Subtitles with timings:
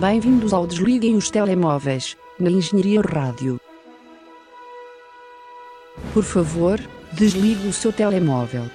[0.00, 3.58] Bem-vindos ao Desliguem os Telemóveis, na Engenharia Rádio.
[6.12, 6.78] Por favor,
[7.14, 8.70] desligue o seu telemóvel.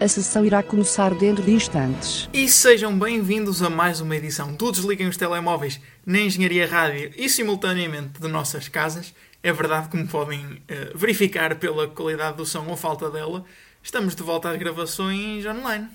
[0.00, 2.30] A sessão irá começar dentro de instantes.
[2.32, 7.28] E sejam bem-vindos a mais uma edição do Desliguem os Telemóveis na Engenharia Rádio e
[7.28, 9.12] simultaneamente de nossas casas.
[9.42, 13.44] É verdade, como podem uh, verificar pela qualidade do som ou falta dela,
[13.82, 15.88] estamos de volta às gravações online.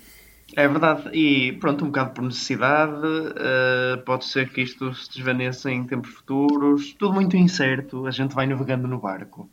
[0.56, 5.72] É verdade, e pronto, um bocado por necessidade, uh, pode ser que isto se desvaneça
[5.72, 9.50] em tempos futuros, tudo muito incerto, a gente vai navegando no barco.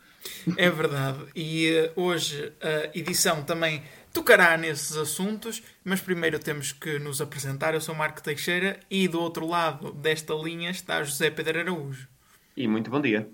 [0.57, 3.83] É verdade, e uh, hoje a edição também
[4.17, 7.75] tocará nesses assuntos, mas primeiro temos que nos apresentar.
[7.75, 12.09] Eu sou Marco Teixeira e do outro lado desta linha está José Pedro Araújo.
[12.57, 13.29] E muito bom dia.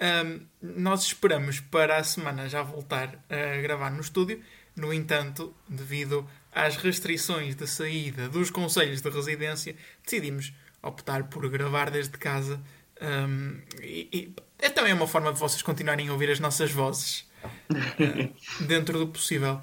[0.00, 4.42] Um, nós esperamos para a semana já voltar a gravar no estúdio,
[4.74, 11.90] no entanto, devido às restrições de saída dos conselhos de residência, decidimos optar por gravar
[11.90, 12.58] desde casa.
[13.00, 17.28] Um, e, e, é também uma forma de vocês continuarem a ouvir as nossas vozes
[17.44, 19.60] uh, dentro do possível.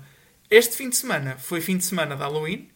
[0.52, 2.69] Este fim de semana foi fim de semana de Halloween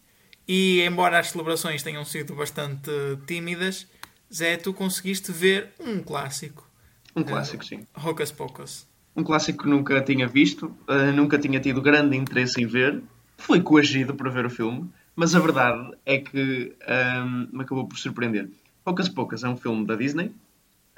[0.48, 2.90] e, embora as celebrações tenham sido bastante
[3.24, 3.86] tímidas,
[4.34, 6.68] Zé, tu conseguiste ver um clássico.
[7.14, 7.86] Um clássico, uh, sim.
[7.94, 8.88] Hocus Pocus.
[9.14, 13.00] Um clássico que nunca tinha visto, uh, nunca tinha tido grande interesse em ver.
[13.38, 16.76] Fui coagido para ver o filme, mas a verdade é que
[17.24, 18.50] um, me acabou por surpreender.
[18.84, 20.32] Hocus Pocus é um filme da Disney.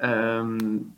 [0.02, 0.91] Um,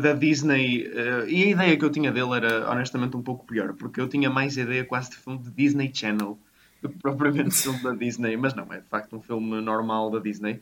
[0.00, 0.88] da Disney.
[0.88, 4.08] Uh, e a ideia que eu tinha dele era honestamente um pouco pior, porque eu
[4.08, 6.38] tinha mais ideia quase de filme de Disney Channel
[6.82, 10.18] do que propriamente filme da Disney, mas não, é de facto um filme normal da
[10.18, 10.60] Disney.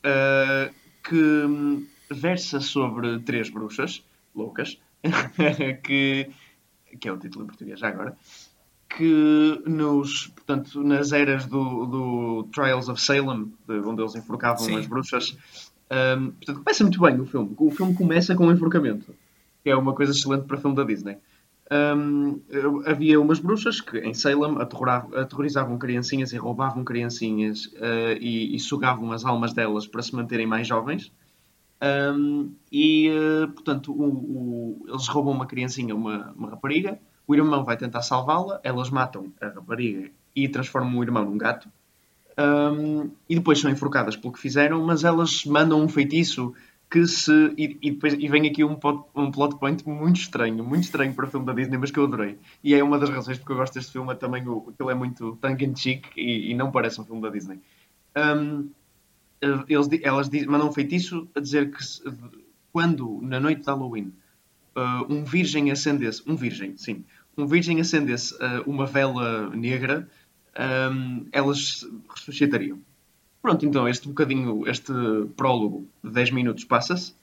[0.00, 4.02] Uh, que versa sobre três bruxas
[4.34, 4.80] loucas,
[5.84, 6.30] que,
[6.98, 8.16] que é o título em português já agora,
[8.96, 14.76] que nos, portanto, nas eras do, do Trials of Salem, de, onde eles enforcavam Sim.
[14.76, 15.36] as bruxas,
[15.90, 17.54] um, portanto, começa muito bem o filme.
[17.58, 19.14] O filme começa com um enforcamento,
[19.62, 21.18] que é uma coisa excelente para filme da Disney.
[21.70, 22.40] Um,
[22.84, 29.10] havia umas bruxas que em Salem aterrorizavam criancinhas e roubavam criancinhas uh, e, e, sugavam
[29.12, 31.10] as almas delas para se manterem mais jovens.
[31.82, 37.64] Um, e, uh, portanto, o, o, eles roubam uma criancinha, uma, uma rapariga, o irmão
[37.64, 41.68] vai tentar salvá-la, elas matam a rapariga e transformam o irmão num gato.
[42.36, 46.52] Um, e depois são enforcadas pelo que fizeram, mas elas mandam um feitiço
[46.90, 47.32] que se.
[47.56, 48.78] E, e, depois, e vem aqui um,
[49.14, 52.04] um plot point muito estranho, muito estranho para o filme da Disney, mas que eu
[52.04, 52.38] adorei.
[52.62, 54.94] E é uma das razões porque eu gosto deste filme, é também o, ele é
[54.94, 57.60] muito tongue in cheek e, e, não parece um filme da Disney.
[58.16, 58.70] Um,
[59.68, 62.02] eles, elas mandam um feitiço a dizer que se,
[62.72, 64.12] quando, na noite de Halloween,
[64.76, 66.22] uh, um virgem acendesse.
[66.26, 67.04] Um virgem, sim.
[67.36, 70.08] Um virgem acendesse uh, uma vela negra
[70.58, 72.78] um, elas ressuscitariam.
[73.42, 74.92] Pronto, então este bocadinho, este
[75.36, 77.14] prólogo de 10 minutos passa-se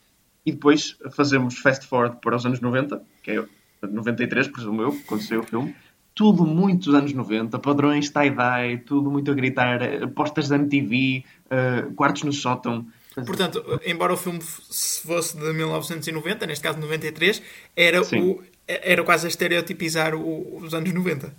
[0.46, 3.46] e depois fazemos fast forward para os anos 90, que é
[3.82, 5.76] 93, presumo eu, quando saiu o filme.
[6.14, 11.24] Tudo muito dos anos 90, padrões tie-dye, tudo muito a gritar, eh, postas da MTV,
[11.24, 12.86] uh, eh, quartos no sótão.
[13.14, 17.42] Portanto, embora o filme fosse de 1990, neste caso 93,
[17.76, 21.34] era, o, era quase a estereotipizar o, os anos 90.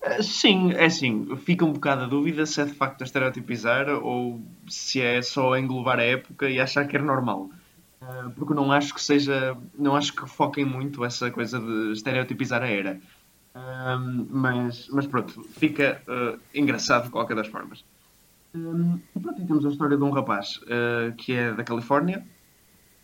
[0.00, 3.88] Eh, sim, é assim, fica um bocado a dúvida se é de facto a estereotipizar
[3.90, 7.48] ou se é só englobar a época e achar que é normal.
[8.02, 9.56] Eh, porque não acho que seja.
[9.78, 13.00] Não acho que foquem muito essa coisa de estereotipizar a era.
[14.30, 16.02] mas, mas pronto, fica
[16.52, 17.84] engraçado de qualquer das formas.
[18.54, 22.24] Um, e pronto, temos a história de um rapaz uh, que é da Califórnia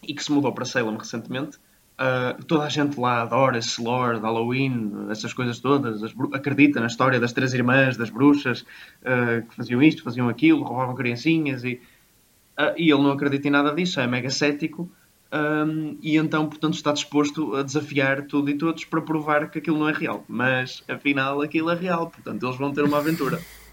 [0.06, 1.58] e que se mudou para Salem recentemente
[1.94, 6.02] Uh, toda a gente lá adora esse lore de Halloween, essas coisas todas,
[6.32, 8.62] acredita na história das três irmãs, das bruxas,
[9.02, 11.80] uh, que faziam isto, faziam aquilo, roubavam criancinhas, e,
[12.76, 14.90] e ele não acredita em nada disso, é mega cético,
[15.32, 19.78] um, e então, portanto, está disposto a desafiar tudo e todos para provar que aquilo
[19.78, 20.24] não é real.
[20.28, 23.40] Mas, afinal, aquilo é real, portanto, eles vão ter uma aventura.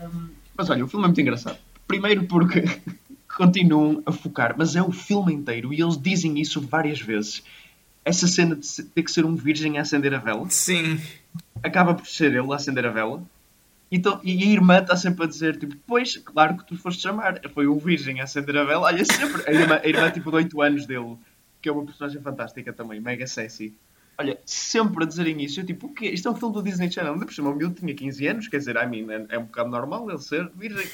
[0.00, 1.56] Um, mas olha, o filme é muito engraçado.
[1.86, 2.64] Primeiro porque
[3.36, 7.44] continuam a focar, mas é o filme inteiro e eles dizem isso várias vezes.
[8.04, 10.50] Essa cena de ter que ser um virgem a acender a vela.
[10.50, 11.00] Sim.
[11.62, 13.22] Acaba por ser ele a acender a vela.
[13.90, 17.40] Então, e a irmã está sempre a dizer, tipo, pois, claro que tu foste chamar.
[17.54, 18.86] Foi um virgem a acender a vela.
[18.86, 19.42] Olha, sempre.
[19.46, 21.16] A irmã, a irmã tipo, de 8 anos dele,
[21.62, 23.74] que é uma personagem fantástica também, mega sexy.
[24.20, 25.60] Olha, sempre a dizerem isso.
[25.60, 26.08] Eu, tipo, o quê?
[26.08, 27.16] Isto é um filme do Disney Channel.
[27.30, 28.48] Cima, o miúdo tinha 15 anos.
[28.48, 30.86] Quer dizer, I mean, é, é um bocado normal ele ser virgem.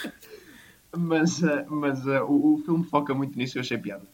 [0.96, 4.04] mas, uh, mas uh, o, o, filme foca muito nisso e eu achei piada.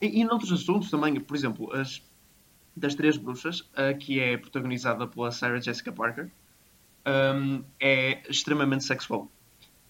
[0.00, 2.02] E, e noutros assuntos também, por exemplo, as
[2.76, 6.30] das Três Bruxas, uh, que é protagonizada pela Sarah Jessica Parker,
[7.06, 9.30] um, é extremamente sexual.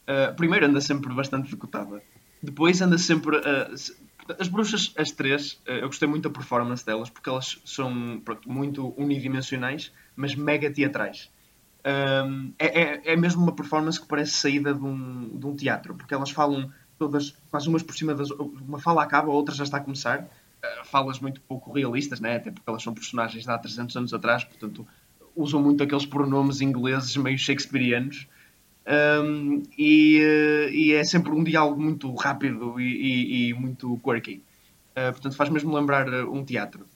[0.02, 2.02] Uh, primeiro anda sempre bastante executada.
[2.42, 3.36] Depois anda sempre.
[3.36, 8.22] Uh, as bruxas, as três, uh, eu gostei muito da performance delas porque elas são
[8.46, 11.30] muito unidimensionais, mas mega teatrais.
[11.84, 16.14] É, é, é, mesmo uma performance que parece saída de um, de um teatro, porque
[16.14, 18.30] elas falam todas, quase umas por cima das.
[18.30, 20.28] Uma fala acaba, a outra já está a começar.
[20.84, 22.36] falas muito pouco realistas, né?
[22.36, 24.86] até porque elas são personagens de há 300 anos atrás, portanto
[25.34, 28.26] usam muito aqueles pronomes ingleses meio shakespearianos.
[28.84, 34.42] Um, e, uh, e, é sempre um diálogo muito rápido e, e, e muito quirky.
[34.90, 36.86] Uh, portanto, faz mesmo lembrar uh, um teatro.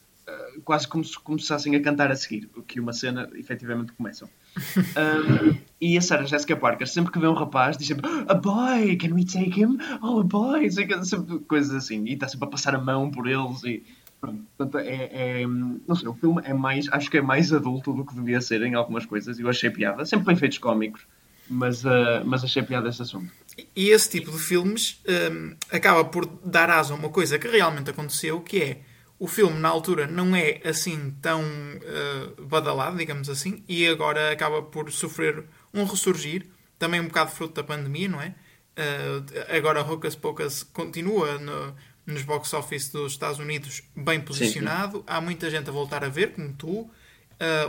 [0.65, 4.29] quase como se começassem a cantar a seguir, o que uma cena efetivamente começam.
[4.97, 8.97] Um, e a Sarah Jessica Parker, sempre que vê um rapaz, diz sempre A boy,
[8.97, 9.77] can we take him?
[10.03, 10.71] Oh, a boy!
[10.71, 12.03] Sempre coisas assim.
[12.07, 13.63] E está sempre a passar a mão por eles.
[13.65, 13.85] E,
[14.21, 18.05] Portanto, é, é, não sei, o filme é mais, acho que é mais adulto do
[18.05, 19.39] que devia ser em algumas coisas.
[19.39, 21.07] Eu achei piada, sempre bem feitos cómicos,
[21.49, 23.33] mas, uh, mas achei piada esse assunto.
[23.75, 25.01] E esse tipo de filmes
[25.33, 28.81] um, acaba por dar asa a uma coisa que realmente aconteceu, que é
[29.19, 34.63] o filme na altura não é assim tão uh, badalado, digamos assim, e agora acaba
[34.63, 36.47] por sofrer um ressurgir,
[36.79, 38.35] também um bocado fruto da pandemia, não é?
[38.79, 44.99] Uh, agora Hocus Pocus continua no, nos box office dos Estados Unidos bem posicionado.
[44.99, 45.05] Sim, sim.
[45.07, 46.91] Há muita gente a voltar a ver, como tu, uh,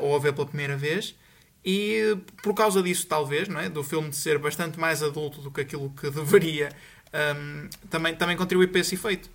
[0.02, 1.16] ou a ver pela primeira vez.
[1.70, 3.68] E por causa disso, talvez, não é?
[3.68, 6.70] do filme de ser bastante mais adulto do que aquilo que deveria,
[7.14, 9.30] um, também, também contribui para esse efeito.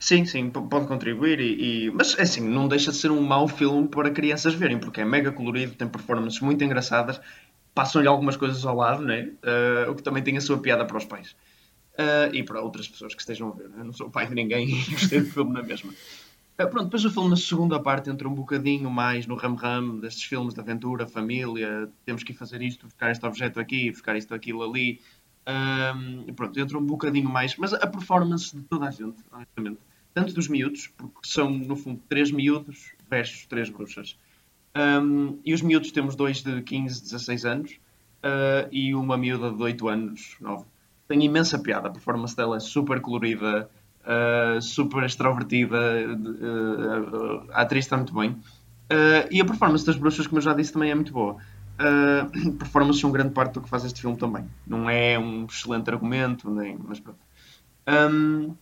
[0.00, 3.86] Sim, sim, pode contribuir, e, e, mas assim, não deixa de ser um mau filme
[3.86, 7.20] para crianças verem, porque é mega colorido, tem performances muito engraçadas,
[7.72, 9.30] passam-lhe algumas coisas ao lado, né?
[9.44, 11.36] Uh, o que também tem a sua piada para os pais
[11.98, 13.70] uh, e para outras pessoas que estejam a ver.
[13.78, 15.92] Eu não sou pai de ninguém e gostei do filme na mesma.
[16.54, 20.24] Uh, pronto, depois o filme na segunda parte entra um bocadinho mais no ram-ram destes
[20.24, 24.32] filmes de aventura, família, temos que ir fazer isto, buscar este objeto aqui, buscar isto,
[24.32, 25.00] aquilo ali.
[25.46, 29.80] Um, pronto, entra um bocadinho mais, mas a performance de toda a gente, honestamente,
[30.14, 34.16] tanto dos miúdos, porque são no fundo três miúdos versus três bruxas.
[34.76, 39.60] Um, e os miúdos temos dois de 15, 16 anos uh, e uma miúda de
[39.60, 40.64] 8 anos, 9
[41.08, 41.88] tem imensa piada.
[41.88, 43.68] A performance dela é super colorida,
[44.04, 45.76] uh, super extrovertida.
[45.76, 48.30] Uh, a atriz está muito bem.
[48.30, 51.36] Uh, e a performance das bruxas, como eu já disse, também é muito boa.
[52.58, 54.44] Performance é uma grande parte do que faz este filme também.
[54.66, 57.18] Não é um excelente argumento, nem, mas pronto.
[57.88, 58.54] Um,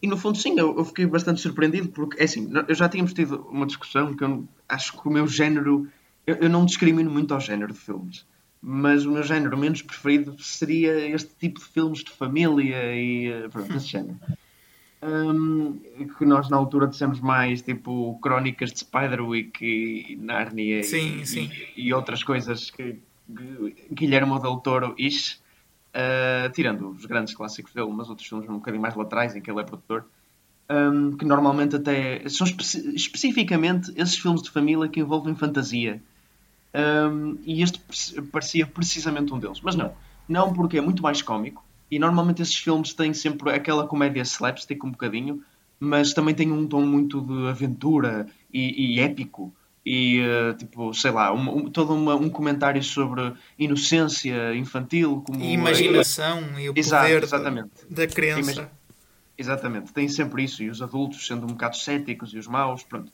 [0.00, 3.12] e no fundo, sim, eu, eu, fiquei bastante surpreendido porque, é assim, eu já tínhamos
[3.12, 5.88] tido uma discussão que eu acho que o meu género.
[6.26, 8.24] Eu, eu não discrimino muito ao género de filmes
[8.68, 13.48] mas o meu género menos preferido seria este tipo de filmes de família e eh,
[13.48, 14.18] pronto, esse género.
[15.02, 15.78] Um,
[16.18, 21.50] que nós na altura dissemos mais tipo crónicas de Spiderwick e Narnia sim, e, sim.
[21.76, 22.98] E, e, outras coisas que,
[23.36, 25.34] que Guilherme Del Toro ish,
[25.94, 29.50] uh, tirando os grandes clássicos dele, mas outros filmes um bocadinho mais laterais em que
[29.50, 30.06] ele é produtor.
[30.68, 32.64] Um, que normalmente até são espe
[32.96, 36.02] especificamente esses filmes de família que envolvem fantasia
[36.76, 37.80] um, e este
[38.30, 39.60] parecia precisamente um deles.
[39.62, 39.94] Mas não,
[40.28, 41.64] não porque é muito mais cómico.
[41.90, 45.42] E normalmente esses filmes têm sempre aquela comédia slapstick um bocadinho,
[45.78, 49.52] mas também tem um tom muito de aventura e, e épico.
[49.84, 55.40] E uh, tipo, sei lá, um, um, todo uma, um comentário sobre inocência infantil, como
[55.40, 56.60] e imaginação a...
[56.60, 57.70] e o poder exatamente.
[57.88, 58.52] da criança.
[58.52, 58.68] Imag...
[59.38, 60.62] Exatamente, tem sempre isso.
[60.62, 63.12] E os adultos sendo um bocado céticos e os maus, pronto.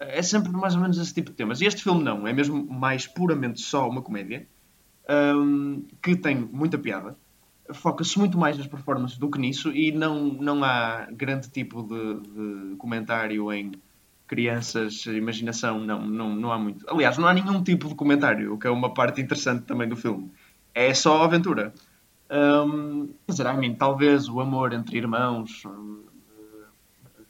[0.00, 1.60] É sempre mais ou menos esse tipo de temas.
[1.60, 4.46] E este filme não, é mesmo mais puramente só uma comédia
[5.08, 7.16] um, que tem muita piada.
[7.72, 12.20] Foca-se muito mais nas performances do que nisso e não, não há grande tipo de,
[12.20, 13.72] de comentário em
[14.26, 16.88] crianças, imaginação, não, não, não há muito.
[16.88, 19.96] Aliás, não há nenhum tipo de comentário, o que é uma parte interessante também do
[19.96, 20.30] filme.
[20.72, 21.74] É só aventura.
[22.30, 25.64] Um, quer dizer, talvez o amor entre irmãos,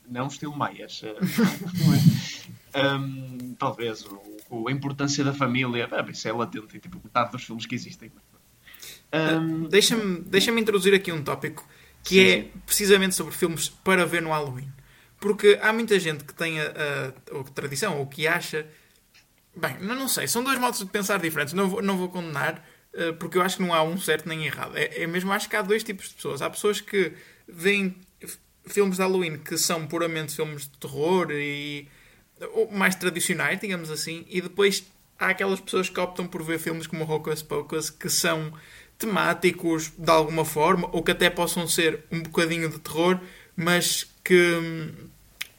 [0.07, 1.01] não estilo Maias.
[2.75, 4.05] um, talvez
[4.49, 7.73] o, a importância da família, ah, isso é latente em tipo, metade dos filmes que
[7.73, 8.11] existem.
[9.13, 11.67] Um, Deixa-me deixa introduzir aqui um tópico
[12.03, 12.51] que sim, é sim.
[12.65, 14.71] precisamente sobre filmes para ver no Halloween.
[15.19, 18.65] Porque há muita gente que tem a, a, a tradição ou que acha.
[19.55, 21.53] Bem, não, não sei, são dois modos de pensar diferentes.
[21.53, 24.45] Não vou, não vou condenar, uh, porque eu acho que não há um certo nem
[24.45, 24.75] errado.
[24.77, 26.41] É, é mesmo, acho que há dois tipos de pessoas.
[26.41, 27.13] Há pessoas que
[27.47, 27.95] veem
[28.65, 31.87] filmes de Halloween que são puramente filmes de terror e
[32.71, 34.83] mais tradicionais, digamos assim, e depois
[35.19, 38.51] há aquelas pessoas que optam por ver filmes como Hocus Pocus que são
[39.01, 43.19] temáticos de alguma forma ou que até possam ser um bocadinho de terror,
[43.55, 44.91] mas que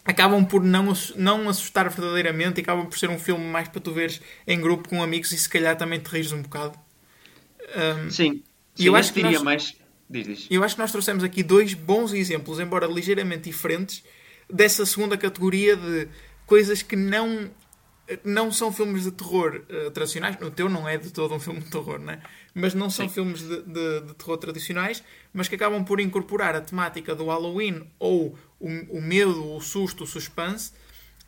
[0.04, 3.92] acabam por não, não assustar verdadeiramente e acabam por ser um filme mais para tu
[3.92, 6.78] veres em grupo com amigos e se calhar também te rires um bocado.
[7.76, 8.42] Um, Sim.
[8.74, 9.76] Sim, eu eu acho que diria nós- mais.
[10.08, 10.46] Diz, diz.
[10.50, 14.02] eu acho que nós trouxemos aqui dois bons exemplos, embora ligeiramente diferentes,
[14.50, 16.08] dessa segunda categoria de
[16.46, 17.50] coisas que não,
[18.24, 20.36] não são filmes de terror eh, tradicionais.
[20.40, 22.20] O teu não é de todo um filme de terror, né?
[22.54, 23.14] mas não são Sim.
[23.14, 25.02] filmes de, de- de terror tradicionais,
[25.32, 30.04] mas que acabam por incorporar a temática do Halloween ou o, o medo, o susto,
[30.04, 30.72] o suspense.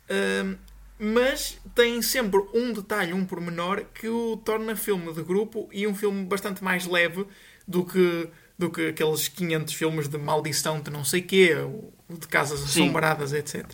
[0.09, 0.55] Ahm,
[0.99, 5.93] mas tem sempre um detalhe, um pormenor, que o torna filme de grupo e um
[5.95, 7.25] filme bastante mais leve
[7.67, 12.27] do que, do que aqueles 500 filmes de maldição de não sei quê, ou de
[12.27, 12.83] casas Sim.
[12.83, 13.65] assombradas, etc.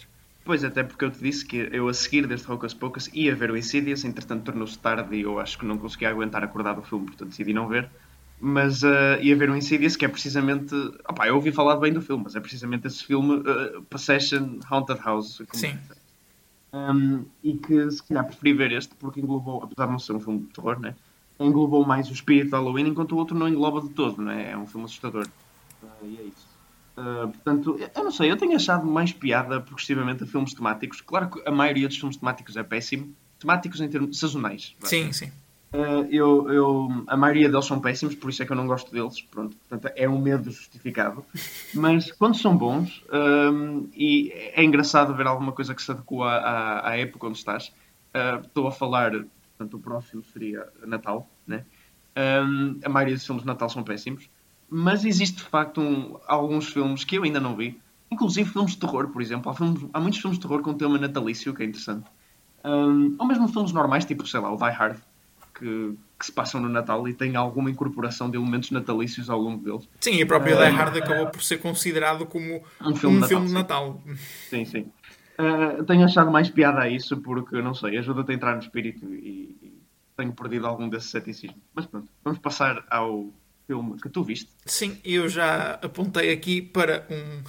[0.52, 3.52] Pois, até porque eu te disse que eu a seguir deste Hocus Pocus ia ver
[3.52, 7.06] o Insidious, entretanto tornou-se tarde e eu acho que não conseguia aguentar acordar do filme,
[7.06, 7.90] portanto decidi não ver.
[8.38, 10.76] Mas ah, ia ver o Insidious, que é precisamente.
[11.08, 15.00] Opá, eu ouvi falar bem do filme, mas é precisamente esse filme, ah, Possession Haunted
[15.00, 15.42] House.
[15.54, 15.78] Sim.
[16.74, 20.20] Um, e que se calhar preferi ver este porque englobou, apesar de não ser um
[20.20, 20.96] filme de terror, né?
[21.40, 24.52] englobou mais o espírito de Halloween, enquanto o outro não engloba de todo, né?
[24.52, 25.26] é um filme assustador.
[25.82, 26.51] Ah, e é isso.
[26.98, 31.02] Uh, portanto, eu não sei, eu tenho achado mais piada progressivamente a filmes temáticos.
[31.02, 33.16] Claro que a maioria dos filmes temáticos é péssimo.
[33.40, 34.76] Temáticos em termos sazonais.
[34.82, 35.32] Sim, sim.
[35.74, 38.92] Uh, eu, eu- a maioria deles são péssimos, por isso é que eu não gosto
[38.92, 39.22] deles.
[39.22, 41.26] Pronto, portanto, é um medo justificado.
[41.74, 46.90] Mas quando são bons, um, e é engraçado ver alguma coisa que se adequa à,
[46.90, 47.70] à época onde estás.
[48.14, 51.64] Uh, estou a falar, portanto, o próximo seria Natal, né?
[52.18, 54.30] Um, a maioria dos filmes de Natal são péssimos.
[54.74, 57.78] Mas existe de facto um- alguns filmes que eu ainda não vi,
[58.10, 59.52] inclusive filmes de terror, por exemplo.
[59.52, 62.06] Há, filmes- há muitos filmes de terror com tema natalício, que é interessante.
[62.64, 64.98] Um, ou mesmo filmes normais, tipo, sei lá, o Die Hard,
[65.54, 69.62] que, que se passam no Natal e têm alguma incorporação de elementos natalícios ao longo
[69.64, 69.90] deles.
[70.00, 73.42] Sim, e a própria Die Hard acabou por ser considerado como Um filme de Natal,
[73.42, 73.54] de sim.
[73.54, 74.02] Natal.
[74.50, 74.92] Sim, sim.
[75.40, 79.06] Uh, tenho achado mais piada a isso porque, não sei, ajuda-te a entrar no espírito
[79.14, 79.82] e, e
[80.16, 81.60] tenho perdido algum desse ceticismo.
[81.74, 83.34] Mas pronto, vamos passar ao
[83.68, 84.50] filme que tu viste.
[84.66, 87.44] Sim, eu já apontei aqui para um,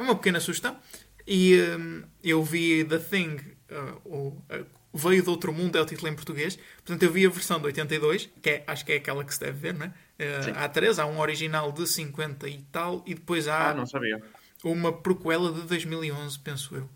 [0.00, 0.76] uma pequena sugestão.
[1.26, 3.36] E hum, eu vi The Thing,
[3.70, 6.56] uh, ou, uh, Veio do Outro Mundo, é o título em português.
[6.76, 9.40] Portanto, eu vi a versão de 82, que é, acho que é aquela que se
[9.40, 9.92] deve ver, né?
[10.40, 10.52] Sim.
[10.52, 13.86] Uh, há três, há um original de 50 e tal, e depois há Ah, não
[13.86, 14.22] sabia.
[14.64, 16.88] uma prequela de 2011, penso eu.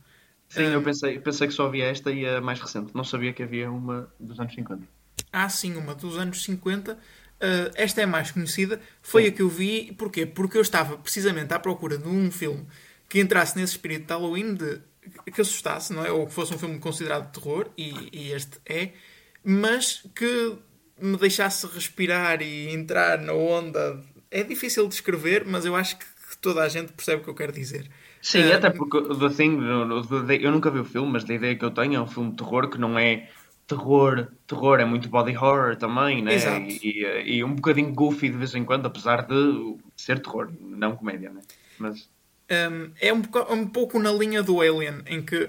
[0.48, 2.94] Sim, Um, eu pensei, pensei que só havia esta e a mais recente.
[2.94, 4.88] Não sabia que havia uma dos anos 50.
[5.32, 6.98] Há sim uma dos anos 50.
[7.42, 8.80] Uh, esta é mais conhecida.
[9.02, 9.28] Foi Sim.
[9.28, 9.92] a que eu vi.
[9.96, 10.26] Porquê?
[10.26, 12.66] Porque eu estava precisamente à procura de um filme
[13.08, 14.80] que entrasse nesse espírito de Halloween, de,
[15.32, 16.12] que assustasse, não é?
[16.12, 18.90] Ou que fosse um filme considerado de terror, e, e este é,
[19.42, 20.56] mas que
[21.00, 24.02] me deixasse respirar e entrar na onda.
[24.30, 26.04] É difícil de escrever, mas eu acho que
[26.40, 27.88] toda a gente percebe o que eu quero dizer.
[28.22, 31.56] Sim, Ah, até porque The Thing, the- eu nunca vi o filme, mas da ideia
[31.56, 33.28] que eu tenho é um filme de terror que não é
[33.70, 36.34] terror, terror é muito body horror também, né?
[36.34, 36.66] Exato.
[36.68, 40.96] E, e, e um bocadinho goofy de vez em quando, apesar de ser terror, não
[40.96, 41.40] comédia, né?
[41.78, 42.08] Mas
[42.50, 45.48] Um, é um, um pouco na linha do Alien, em que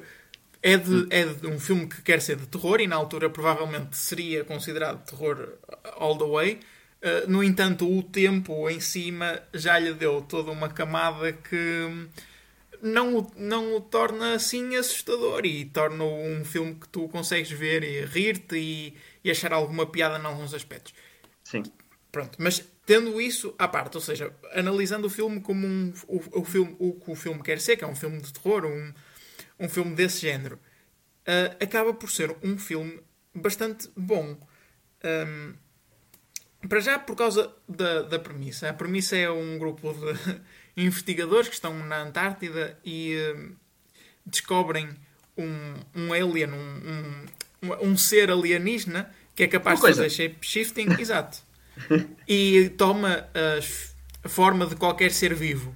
[0.61, 3.97] é de, é de um filme que quer ser de terror e na altura provavelmente
[3.97, 5.57] seria considerado terror
[5.97, 6.59] all the way.
[7.01, 12.07] Uh, no entanto, o tempo em cima já lhe deu toda uma camada que
[12.81, 17.83] não, o- não o torna assim assustador e torna-o um filme que tu consegues ver
[17.83, 20.93] e rir-te e, e achar alguma piada em alguns aspectos.
[21.43, 21.71] sim.
[22.11, 26.43] Pronto, mas tendo isso à parte, ou seja, analisando o filme como um, o, o
[26.45, 28.93] filme, o que o filme quer ser, que é um filme de terror, um,
[29.59, 30.59] um filme desse género,
[31.27, 33.01] ah, acaba por ser um filme
[33.35, 34.37] bastante bom.
[35.03, 35.55] Ahm,
[36.67, 38.69] para já, por causa da, da premissa.
[38.69, 40.41] A premissa é um grupo de
[40.75, 43.53] investigadores que estão na Antártida e ahm,
[44.25, 44.89] descobrem
[45.37, 47.25] um, um alien, um,
[47.63, 50.95] um, um ser alienígena que é capaz de fazer shape-shifting.
[50.99, 51.51] Exato
[52.27, 53.27] e toma
[54.23, 55.75] a forma de qualquer ser vivo,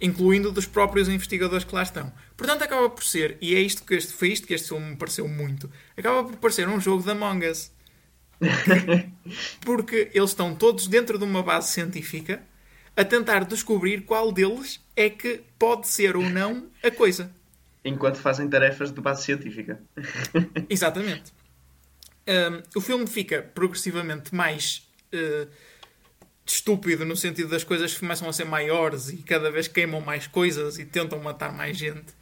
[0.00, 2.12] incluindo dos próprios investigadores que lá estão.
[2.36, 4.96] Portanto, acaba por ser, e é isto que este, foi isto que este filme me
[4.96, 7.72] pareceu muito, acaba por parecer um jogo de Among Us.
[9.64, 12.42] Porque eles estão todos dentro de uma base científica
[12.96, 17.30] a tentar descobrir qual deles é que pode ser ou não a coisa.
[17.84, 19.80] Enquanto fazem tarefas de base científica.
[20.70, 21.32] Exatamente.
[22.26, 25.48] Um, o filme fica progressivamente mais uh,
[26.46, 30.78] estúpido no sentido das coisas começam a ser maiores e cada vez queimam mais coisas
[30.78, 32.14] e tentam matar mais gente.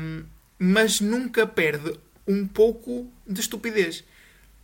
[0.00, 0.24] Um,
[0.58, 4.04] mas nunca perde um pouco de estupidez.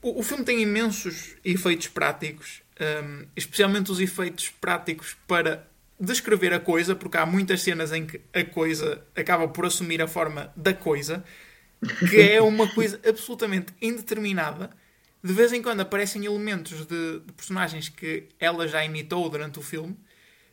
[0.00, 5.68] O, o filme tem imensos efeitos práticos, um, especialmente os efeitos práticos para
[5.98, 10.08] descrever a coisa, porque há muitas cenas em que a coisa acaba por assumir a
[10.08, 11.22] forma da coisa,
[12.08, 14.70] que é uma coisa absolutamente indeterminada.
[15.22, 19.62] De vez em quando aparecem elementos de, de personagens que ela já imitou durante o
[19.62, 19.94] filme,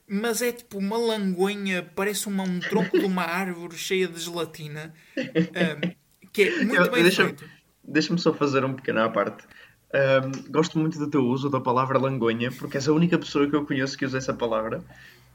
[0.06, 4.94] mas é tipo uma langonha, parece uma, um tronco de uma árvore cheia de gelatina,
[5.18, 7.50] um, que é muito Eu- bem deixa- feito.
[7.90, 9.46] Deixa-me só fazer um pequeno à parte.
[9.94, 13.56] Ahm, gosto muito do teu uso da palavra langonha, porque és a única pessoa que
[13.56, 14.84] eu conheço que usa essa palavra.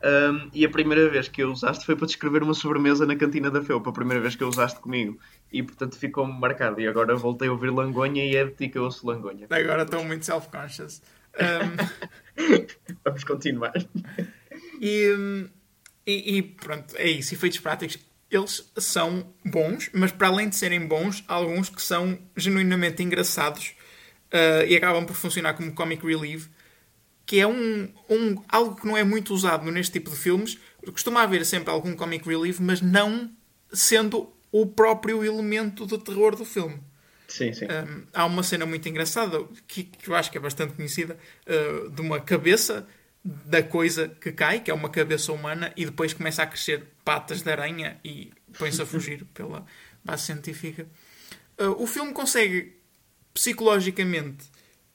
[0.03, 3.51] Ahm, e a primeira vez que a usaste foi para descrever uma sobremesa na cantina
[3.51, 5.19] da Felpa, a primeira vez que a usaste comigo.
[5.51, 6.81] E portanto ficou-me marcado.
[6.81, 9.47] E agora voltei a ouvir langonha e é de ti que eu ouço langonha.
[9.49, 11.03] Agora estou muito self-conscious.
[11.35, 12.13] Um,
[13.05, 13.75] Vamos continuar.
[14.81, 15.49] E,
[16.07, 17.35] e, e pronto, é isso.
[17.35, 17.99] Efeitos práticos,
[18.31, 23.75] eles são bons, mas para além de serem bons, há alguns que são genuinamente engraçados
[24.33, 26.49] uh, e acabam por funcionar como comic relief,
[27.27, 30.59] que é um, um, algo que não é muito usado neste tipo de filmes.
[30.85, 33.31] Costuma haver sempre algum comic relief, mas não
[33.73, 36.81] sendo o próprio elemento de terror do filme.
[37.29, 37.65] Sim, sim.
[37.65, 41.91] Um, há uma cena muito engraçada que, que eu acho que é bastante conhecida uh,
[41.91, 42.87] de uma cabeça
[43.25, 47.41] da coisa que cai, que é uma cabeça humana, e depois começa a crescer patas
[47.41, 49.65] de aranha e põe-se a fugir pela
[50.05, 50.87] base científica.
[51.59, 52.82] Uh, o filme consegue
[53.35, 54.45] psicologicamente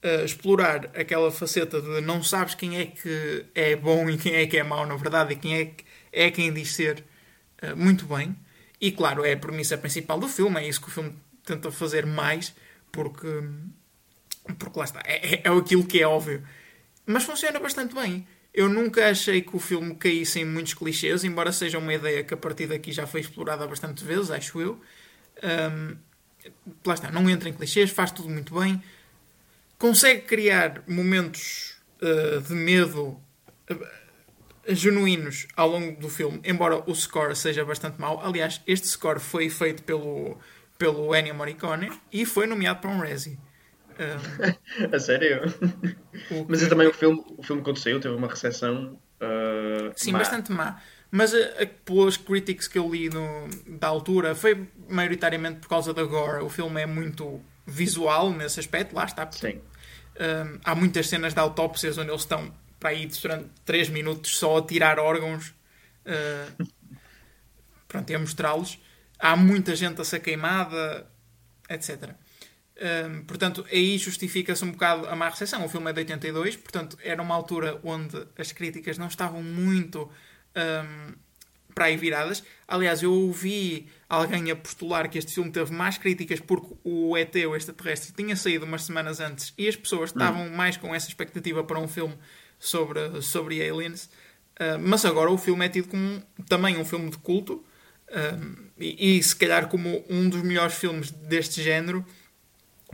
[0.04, 4.46] uh, explorar aquela faceta de não sabes quem é que é bom e quem é
[4.46, 7.04] que é mau, na verdade, e quem é que é quem diz ser
[7.62, 8.36] uh, muito bem.
[8.80, 11.14] E claro, é a premissa principal do filme, é isso que o filme
[11.44, 12.54] tenta fazer mais,
[12.92, 13.26] porque,
[14.58, 16.42] porque lá está, é, é aquilo que é óbvio.
[17.04, 18.26] Mas funciona bastante bem.
[18.52, 22.34] Eu nunca achei que o filme caísse em muitos clichês, embora seja uma ideia que
[22.34, 24.80] a partir daqui já foi explorada bastante vezes, acho eu.
[25.42, 25.96] Um,
[26.86, 28.82] lá está, não entra em clichês, faz tudo muito bem.
[29.78, 33.20] Consegue criar momentos uh, de medo
[33.70, 33.86] uh,
[34.68, 38.20] genuínos ao longo do filme, embora o score seja bastante mau.
[38.24, 40.38] Aliás, este score foi feito pelo,
[40.76, 43.38] pelo Ennio Morricone e foi nomeado para um Razzie.
[43.98, 45.42] Um, a sério?
[46.30, 49.00] o Mas que- é também o filme, o filme quando saiu teve uma recepção.
[49.20, 50.18] ah, Sim, má.
[50.18, 50.80] bastante má.
[51.10, 55.94] Mas a, a, pelos critics que eu li no- da altura, foi maioritariamente por causa
[55.94, 56.42] da gore.
[56.42, 59.30] O filme é muito visual nesse aspecto, lá está.
[59.32, 59.60] Sim.
[60.20, 64.58] Um, há muitas cenas de autópsias onde eles estão para aí durante 3 minutos só
[64.58, 65.54] a tirar órgãos
[66.04, 66.66] uh,
[67.86, 68.78] pronto, e a mostrá-los.
[69.18, 71.06] Há muita gente a ser queimada,
[71.68, 72.14] etc.
[72.80, 75.64] Um, portanto, aí justifica-se um bocado a má recepção.
[75.64, 80.08] O filme é de 82, portanto, era uma altura onde as críticas não estavam muito
[80.58, 81.14] um,
[81.74, 82.42] para aí viradas.
[82.66, 87.34] Aliás, eu ouvi alguém a postular que este filme teve mais críticas porque o ET,
[87.36, 91.62] o extraterrestre, tinha saído umas semanas antes e as pessoas estavam mais com essa expectativa
[91.62, 92.16] para um filme
[92.58, 94.10] sobre, sobre aliens.
[94.60, 97.64] Uh, mas agora o filme é tido como também um filme de culto
[98.10, 102.04] um, e, e se calhar como um dos melhores filmes deste género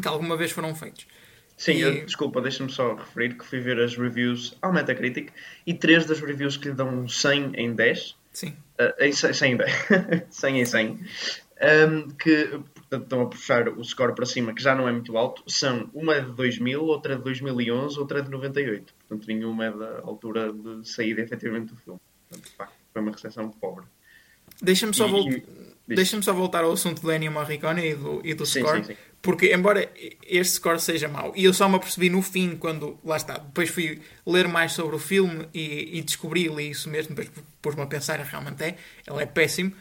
[0.01, 1.07] que alguma vez foram feitos.
[1.57, 5.31] Sim, E- eu- desculpa, deixa-me só referir que fui ver as reviews ao Metacritic
[5.67, 8.55] e três das reviews que lhe dão 100 em 10, Sim.
[8.79, 9.73] ah, em 100 100 em 10,
[10.31, 11.01] 100 em 100,
[11.61, 15.17] ahm, que portanto, estão a puxar o score para cima, que já não é muito
[15.17, 18.93] alto, são uma é de 2000, outra é de 2011, outra é de 98.
[19.09, 22.01] Portanto, nenhuma é da altura de saída efetivamente do filme.
[22.29, 23.85] Portanto, pá, foi uma recepção pobre.
[24.61, 25.97] Deixa-me só, E- vol- e- diz.
[25.97, 28.79] Deixa-me só voltar ao assunto do Ennio Morricone e do, e do Sim, score.
[28.85, 28.97] sim, sim.
[29.25, 29.91] Porque, embora
[30.27, 33.71] este score seja mau, e eu só me apercebi no fim, quando, lá está, depois
[33.71, 37.31] fui ler mais sobre o filme e, e descobri li isso mesmo, depois
[37.63, 38.77] pôs-me a pensar, realmente é,
[39.09, 39.73] ele é péssimo.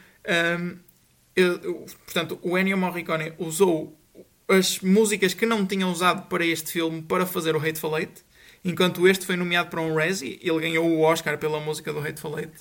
[1.35, 3.99] Eu- eu- portanto, o Ennio Morricone usou
[4.47, 8.23] as músicas que não tinha usado para este filme para fazer o Hateful Eight,
[8.63, 12.39] enquanto este foi nomeado para um Razzie, ele ganhou o Oscar pela música do Hateful
[12.39, 12.53] Eight.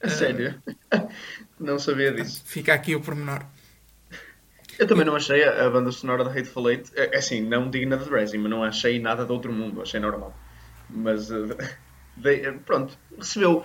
[0.00, 0.62] A sério?
[1.58, 2.42] não sabia disso.
[2.46, 3.44] Fica aqui o pormenor.
[4.80, 7.68] Eu também não achei a a banda sonora da Hateful Eight, é, é assim, não
[7.70, 10.34] digna de Razzie, mas não achei nada de outro mundo, achei normal.
[10.88, 11.36] Mas, eh,
[12.24, 13.64] eh, pronto, recebeu,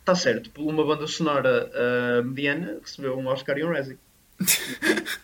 [0.00, 3.98] está certo, por uma banda sonora eh, mediana, recebeu um Oscar e um Razzie.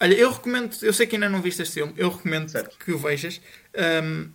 [0.00, 2.76] Olha, eu recomendo, eu sei que ainda não viste este filme, eu recomendo Certo.
[2.78, 3.40] que o vejas.
[3.76, 4.30] Ahm,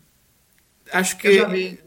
[0.93, 1.79] acho que Eu já vi.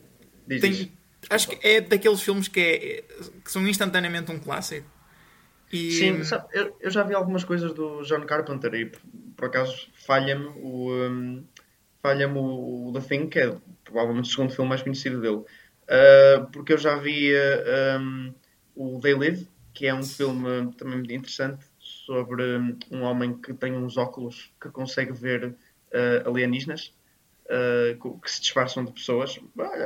[0.46, 0.88] Diz, tem- diz.
[1.30, 3.04] acho que é daqueles filmes que, é,
[3.42, 4.86] que são instantaneamente um clássico.
[5.72, 9.00] E, Sim, sabe, eu, eu já vi algumas coisas do John Carpenter e por,
[9.36, 11.44] por acaso falha-me o, um,
[12.02, 15.44] falha-me o, o The Thing, que é provavelmente o segundo filme mais conhecido dele.
[15.90, 18.34] Uh, porque eu já vi uh, um,
[18.74, 23.52] o They Live, que é um filme também muito interessante sobre um, um homem que
[23.54, 26.94] tem uns óculos que consegue ver uh, alienígenas
[28.22, 29.40] que se disfarçam de pessoas.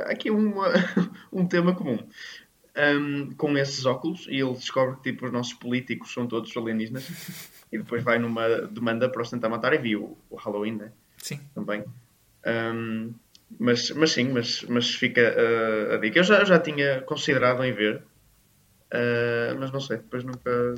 [0.05, 0.71] Aqui uma,
[1.33, 1.97] um tema comum.
[2.75, 7.07] Um, com esses óculos e ele descobre que tipo, os nossos políticos são todos alienígenas
[7.71, 10.91] e depois vai numa demanda para os tentar matar e viu o, Halloween, né?
[11.17, 11.39] Sim.
[11.53, 11.83] Também.
[12.45, 13.13] Um,
[13.59, 16.19] mas, mas sim, mas, mas fica uh, a dica.
[16.19, 20.75] Eu já, já tinha considerado em ver, uh, mas não sei, depois nunca.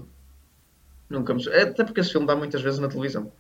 [1.10, 1.48] Nunca me...
[1.48, 3.32] Até porque esse filme dá muitas vezes na televisão.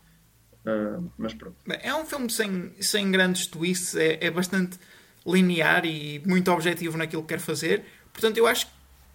[0.65, 1.55] Uh, mas pronto.
[1.67, 4.79] É um filme sem, sem grandes twists, é, é bastante
[5.25, 7.83] linear e muito objetivo naquilo que quer fazer.
[8.17, 8.67] Portanto, eu acho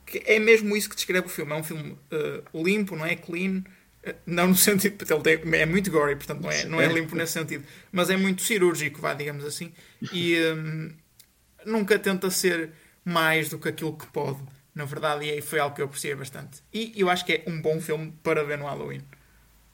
[0.06, 1.50] que é mesmo isso que descreve o filme.
[1.50, 3.16] É um filme uh, limpo, não é?
[3.16, 3.64] Clean.
[4.06, 5.04] Uh, não no sentido.
[5.04, 7.64] Ele é muito gory, portanto, não é, não é limpo nesse sentido.
[7.90, 9.72] Mas é muito cirúrgico, vá, digamos assim.
[10.12, 10.92] E um,
[11.66, 12.70] nunca tenta ser
[13.04, 14.38] mais do que aquilo que pode,
[14.72, 15.24] na verdade.
[15.24, 16.62] E aí foi algo que eu apreciei bastante.
[16.72, 19.02] E eu acho que é um bom filme para ver no Halloween.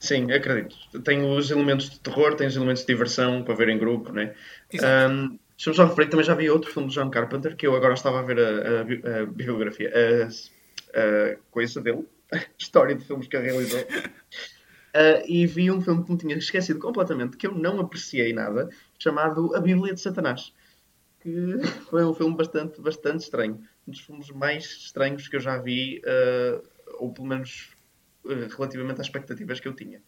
[0.00, 0.74] Sim, acredito.
[1.02, 4.34] Tem os elementos de terror, tem os elementos de diversão para ver em grupo, né?
[5.10, 7.94] Um, Deixa-me só referir, também já vi outro filme de John Carpenter que eu agora
[7.94, 10.28] estava a ver a, a, a bibliografia, a,
[11.00, 13.80] a, coisa dele, a história de filmes que ele realizou.
[13.80, 18.68] Uh, e vi um filme que me tinha esquecido completamente, que eu não apreciei nada,
[19.00, 20.54] chamado A Bíblia de Satanás.
[21.18, 21.58] Que
[21.90, 23.60] foi um filme bastante, bastante estranho.
[23.84, 26.62] Um dos filmes mais estranhos que eu já vi, uh,
[27.00, 27.74] ou pelo menos
[28.24, 30.00] uh, relativamente às expectativas que eu tinha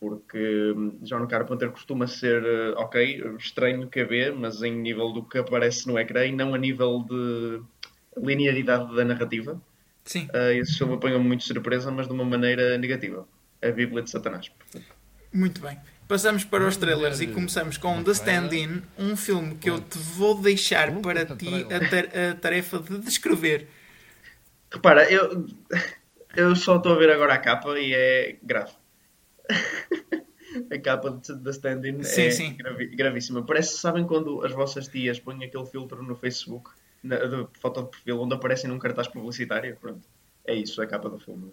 [0.00, 5.22] porque hum, John Carpenter costuma ser, eh, ok, estranho que ver, mas em nível do
[5.22, 7.60] que aparece no ecrã e não a nível de
[8.16, 9.60] linearidade da narrativa.
[10.04, 10.28] Sim.
[10.32, 13.26] Uh, esse filme apanhou-me muito surpresa, mas de uma maneira negativa.
[13.62, 14.50] A Bíblia de Satanás.
[15.32, 15.78] Muito bem.
[16.06, 20.40] Passamos para os trailers e começamos com The Stand-In, um filme que eu te vou
[20.40, 23.68] deixar para ti a, tarefa de descrever.
[24.72, 25.46] Repara, eu,
[26.34, 28.72] eu só estou a ver agora a capa e é grave.
[30.70, 32.56] a capa da stand-in é sim.
[32.94, 33.44] Gravíssima.
[33.44, 36.70] Parece, sabem quando as vossas tias põem aquele filtro no Facebook,
[37.02, 39.76] na, de foto de perfil, onde aparecem num cartaz publicitário?
[39.80, 40.06] Pronto.
[40.44, 41.52] É isso, a capa do filme.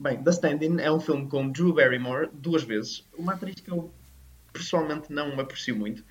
[0.00, 3.06] Bem, The Stand-In é um filme com Drew Barrymore duas vezes.
[3.16, 3.92] Uma atriz que eu
[4.52, 6.04] pessoalmente não aprecio muito.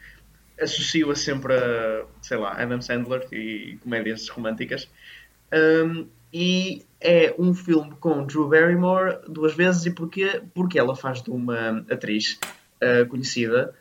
[0.59, 4.89] Associo-a sempre a, sei lá, Adam Sandler e comédias românticas.
[5.53, 9.85] Um, e é um filme com Drew Barrymore duas vezes.
[9.85, 10.41] E porquê?
[10.53, 12.39] Porque ela faz de uma atriz
[12.81, 13.73] uh, conhecida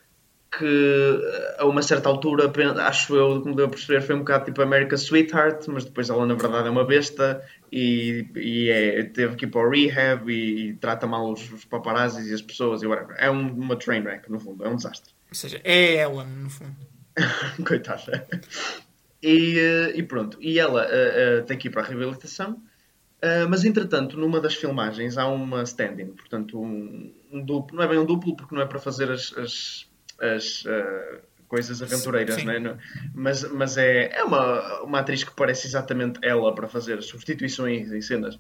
[0.59, 1.20] que
[1.59, 2.50] a uma certa altura,
[2.87, 6.35] acho eu, como devo perceber, foi um bocado tipo America's Sweetheart, mas depois ela na
[6.35, 10.72] verdade é uma besta e, e é, teve que ir para o rehab e, e
[10.74, 13.16] trata mal os, os paparazzis e as pessoas e whatever.
[13.18, 15.12] É um, uma train wreck, no fundo, é um desastre.
[15.28, 16.76] Ou seja, é ela, no fundo.
[17.66, 18.26] Coitada.
[19.22, 22.62] E, eh, e, pronto, e ela uh, uh, tem que ir para a reabilitação,
[23.48, 27.98] mas entretanto, numa das filmagens há uma stand-in, portanto, um, um, duplo, não é bem
[27.98, 29.88] um duplo porque não é para fazer as, as,
[30.20, 30.64] as
[31.48, 32.44] coisas aventureiras, Sim.
[32.44, 32.79] não é?
[33.12, 38.00] mas, mas é, é uma, uma atriz que parece exatamente ela para fazer substituições em
[38.00, 38.38] cenas.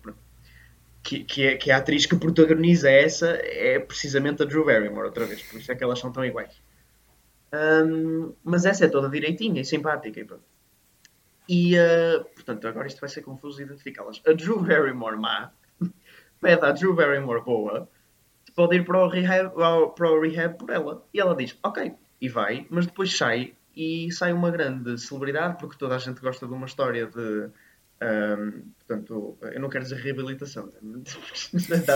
[1.02, 5.06] Que, que, é, que é a atriz que protagoniza essa é precisamente a Drew Barrymore,
[5.06, 6.60] outra vez, por isso é que elas são tão iguais.
[7.52, 10.20] Um, mas essa é toda direitinha e simpática.
[10.20, 10.44] E pronto.
[11.48, 14.20] E, uh, portanto, agora isto vai ser confuso identificá-las.
[14.26, 15.52] A Drew Barrymore má
[16.40, 17.88] pede à Drew Barrymore boa
[18.56, 19.52] pode ir para o, rehab,
[19.94, 21.04] para o rehab por ela.
[21.12, 25.76] E ela diz, ok, e vai, mas depois sai e sai uma grande celebridade, porque
[25.76, 27.50] toda a gente gosta de uma história de.
[27.98, 30.68] Um, portanto, eu não quero dizer reabilitação,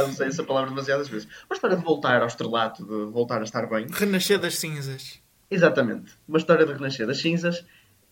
[0.09, 1.29] usei essa palavra demasiadas vezes.
[1.49, 3.87] Uma história de voltar ao estrelato, de voltar a estar bem.
[3.91, 5.21] Renascer das cinzas.
[5.51, 6.13] Exatamente.
[6.29, 7.67] Uma história de renascer das cinzas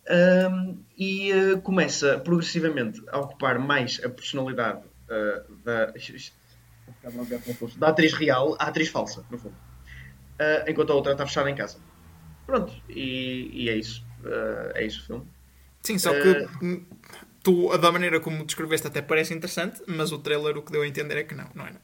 [0.09, 5.93] um, e uh, começa progressivamente a ocupar mais a personalidade uh, da,
[7.77, 9.55] da atriz real à atriz falsa, no fundo.
[10.39, 11.77] Uh, enquanto a outra está fechada em casa.
[12.45, 14.03] Pronto, e, e é isso.
[14.73, 15.27] é isso o filme.
[15.83, 16.47] Sim, só que
[17.43, 20.87] tu, da maneira como descreveste, até parece interessante, mas o trailer o que deu a
[20.87, 21.75] entender é que não, não era.
[21.75, 21.79] Não,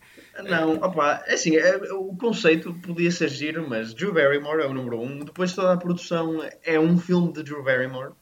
[0.82, 5.00] opa, é assim, é, o conceito podia ser giro, mas Drew Barrymore é o número
[5.00, 5.19] um.
[5.19, 8.13] Depois toda a produção é um filme de Drew Barrymore.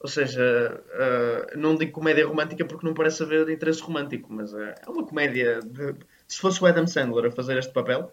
[0.00, 4.58] Ou seja, uh, não digo comédia romântica porque não parece haver interesse romântico, mas uh,
[4.58, 5.60] é uma comédia.
[5.60, 5.94] De...
[6.26, 8.10] Se fosse o Adam Sandler a fazer este papel,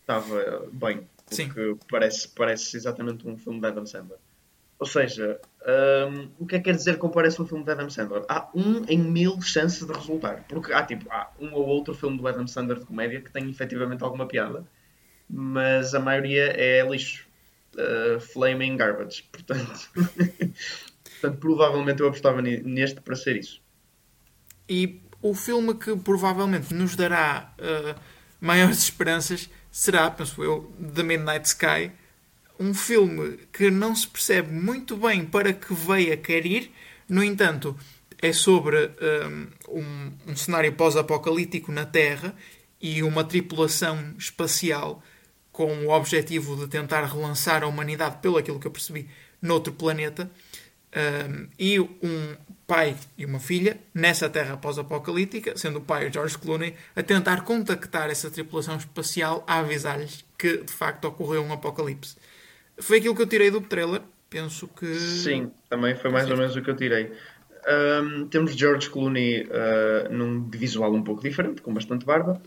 [0.00, 1.06] estava bem.
[1.28, 1.78] Porque Sim.
[1.90, 4.18] Parece, parece exatamente um filme de Adam Sandler.
[4.78, 7.90] Ou seja, um, o que é que quer dizer que parece um filme de Adam
[7.90, 8.22] Sandler?
[8.28, 10.44] Há um em mil chances de resultar.
[10.48, 13.50] Porque há, tipo, há um ou outro filme do Adam Sandler de comédia que tem
[13.50, 14.64] efetivamente alguma piada,
[15.28, 17.26] mas a maioria é lixo.
[17.74, 19.24] Uh, flaming garbage.
[19.30, 23.60] Portanto, portanto, provavelmente eu apostava neste para ser isso.
[24.68, 28.00] E o filme que provavelmente nos dará uh,
[28.40, 31.92] maiores esperanças será, penso eu, The Midnight Sky
[32.58, 36.72] um filme que não se percebe muito bem para que veio a querer ir,
[37.08, 37.76] no entanto,
[38.20, 38.90] é sobre
[39.68, 42.34] um, um cenário pós-apocalíptico na Terra
[42.80, 45.02] e uma tripulação espacial
[45.52, 49.08] com o objetivo de tentar relançar a humanidade, pelo aquilo que eu percebi,
[49.40, 50.30] noutro planeta.
[50.96, 56.38] Um, e um pai e uma filha nessa Terra pós-apocalíptica, sendo o pai o George
[56.38, 62.16] Clooney, a tentar contactar essa tripulação espacial a avisar-lhes que de facto ocorreu um apocalipse.
[62.80, 64.02] Foi aquilo que eu tirei do trailer.
[64.30, 64.94] Penso que.
[64.94, 66.32] Sim, também foi mais Sim.
[66.32, 67.12] ou menos o que eu tirei.
[67.66, 72.40] Um, temos George Clooney uh, num visual um pouco diferente, com bastante barba.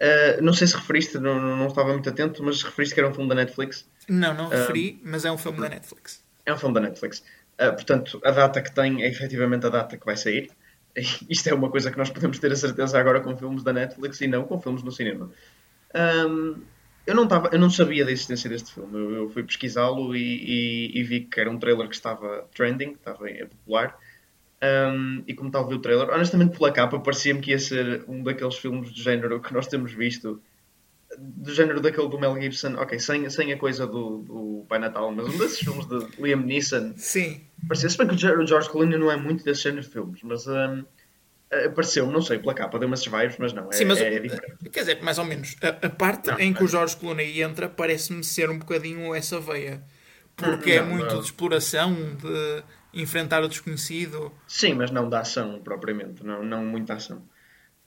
[0.00, 3.14] Uh, não sei se referiste, não, não estava muito atento, mas referiste que era um
[3.14, 3.88] filme da Netflix.
[4.08, 6.22] Não, não referi, mas é um filme da Netflix.
[6.44, 7.22] É um filme da Netflix.
[7.60, 10.50] Uh, portanto, a data que tem é efetivamente a data que vai sair.
[11.28, 14.20] Isto é uma coisa que nós podemos ter a certeza agora com filmes da Netflix
[14.20, 15.30] e não com filmes no cinema.
[15.94, 16.62] Um,
[17.06, 18.98] eu, não tava, eu não sabia da existência deste filme.
[18.98, 22.92] Eu, eu fui pesquisá-lo e, e, e, vi que era um trailer que estava trending,
[22.92, 23.96] estava popular.
[24.62, 28.04] Um, e como estava a ver o trailer, honestamente pela capa parecia-me que ia ser
[28.08, 30.40] um daqueles filmes do género que nós temos visto
[31.18, 35.10] do género daquele do Mel Gibson, ok, sem, sem a coisa do, do Pai Natal,
[35.12, 36.94] mas um desses filmes de Liam Neeson.
[36.96, 37.40] Sim.
[37.66, 40.46] Parecia, se bem que o George Clooney não é muito desse género de filmes, mas
[40.46, 40.84] um,
[41.50, 44.68] apareceu, não sei, pela capa, deu-me esses vibes, mas não, é, Sim, mas, é, diferente.
[44.70, 47.68] Quer dizer, mais ou menos, a, a parte não, em que o George Clooney entra
[47.68, 49.82] parece-me ser um bocadinho essa veia.
[50.36, 51.20] Porque é não, é muito não.
[51.20, 54.32] de exploração, de enfrentar o desconhecido.
[54.46, 57.22] Sim, mas não da ação propriamente, não, não muita ação.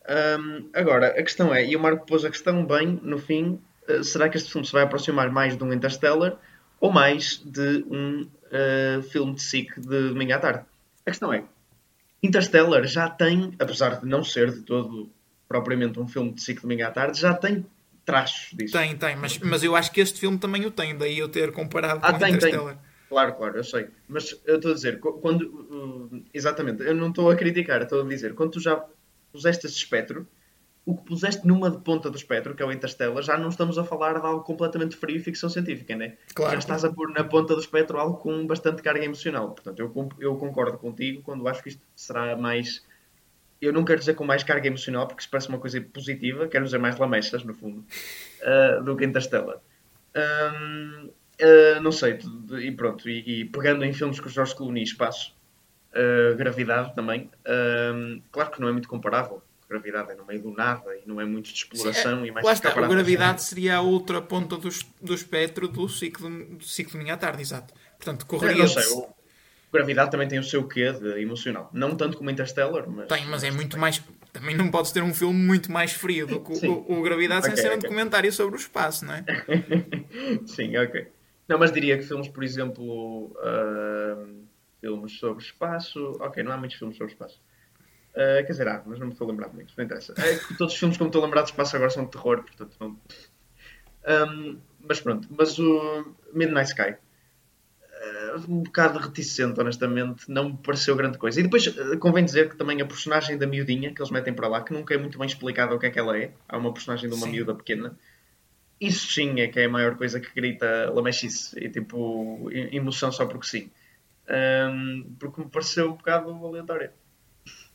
[0.10, 4.04] Um, agora, a questão é, e o Marco pôs a questão bem, no fim, uh,
[4.04, 6.38] será que este filme se vai aproximar mais de um Interstellar
[6.80, 10.66] ou mais de um uh, filme de SIC de domingo à tarde?
[11.06, 11.44] A questão é,
[12.22, 15.10] Interstellar já tem, apesar de não ser de todo
[15.48, 17.66] propriamente um filme de SIC de domingo à tarde, já tem
[18.06, 18.74] traços disso.
[18.74, 21.52] Tem, tem, mas, mas eu acho que este filme também o tem, daí eu ter
[21.52, 22.76] comparado ah, com tem, Interstellar.
[22.76, 22.90] Tem.
[23.10, 23.88] Claro, claro, eu sei.
[24.08, 25.42] Mas eu estou a dizer, quando.
[25.42, 28.86] Uh, exatamente, eu não estou a criticar, estou a dizer, quando tu já
[29.32, 30.28] puseste esse espectro,
[30.90, 33.78] o que puseste numa de ponta do espectro, que é o Interstellar, já não estamos
[33.78, 36.18] a falar de algo completamente frio e ficção científica, né?
[36.34, 36.54] Claro.
[36.54, 39.52] Já estás a pôr na ponta do espectro algo com bastante carga emocional.
[39.52, 42.84] Portanto, eu, eu concordo contigo quando acho que isto será mais.
[43.62, 46.66] Eu não quero dizer com mais carga emocional, porque isso parece uma coisa positiva, quero
[46.66, 47.86] dizer mais lamechas, no fundo,
[48.42, 49.58] uh, do que Interstellar.
[50.16, 52.18] Um, uh, não sei,
[52.60, 55.38] e pronto, e, e, pegando em filmes com os Jorge Clooney, espaço,
[55.92, 57.32] Uh, gravidade também.
[57.42, 59.42] Uh, claro que não é muito comparável.
[59.70, 62.32] Gravidade é no meio do nada e não é muito de exploração Sim, é, e
[62.32, 64.70] mais Lá está, a gravidade seria a outra ponta do,
[65.02, 67.74] do espectro do ciclo, do ciclo de minha tarde, exato.
[67.98, 68.64] Portanto, correria.
[68.64, 69.08] Não sei, o,
[69.72, 71.70] Gravidade também tem o seu quê de emocional.
[71.72, 73.08] Não tanto como Interstellar, mas.
[73.08, 74.02] Tem, mas é muito mais.
[74.34, 77.56] Também não podes ter um filme muito mais frio do que o, o, Gravidade okay,
[77.56, 77.90] sem ser um okay.
[77.90, 79.24] documentário sobre o espaço, não é?
[80.48, 81.08] Sim, ok.
[81.48, 83.32] Não, mas diria que filmes, por exemplo.
[83.38, 86.18] Uh filmes sobre espaço.
[86.20, 87.40] Ok, não há muitos filmes sobre espaço.
[88.12, 90.14] Uh, quer dizer, há, mas não me estou a lembrar de muitos, não interessa.
[90.18, 92.12] É que todos os filmes que me estou a lembrar de espaço agora são de
[92.12, 93.00] terror, portanto não.
[94.08, 96.92] Um, mas pronto, mas o Midnight Sky.
[96.92, 101.40] Uh, um bocado reticente, honestamente, não me pareceu grande coisa.
[101.40, 104.48] E depois uh, convém dizer que também a personagem da miudinha que eles metem para
[104.48, 106.74] lá, que nunca é muito bem explicado o que é que ela é, há uma
[106.74, 107.32] personagem de uma sim.
[107.32, 107.98] miúda pequena.
[108.80, 113.26] Isso sim é que é a maior coisa que grita lamechice e tipo emoção só
[113.26, 113.72] porque sim
[114.30, 116.94] um, porque me pareceu um bocado aleatória.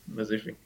[0.06, 0.56] Mas enfim.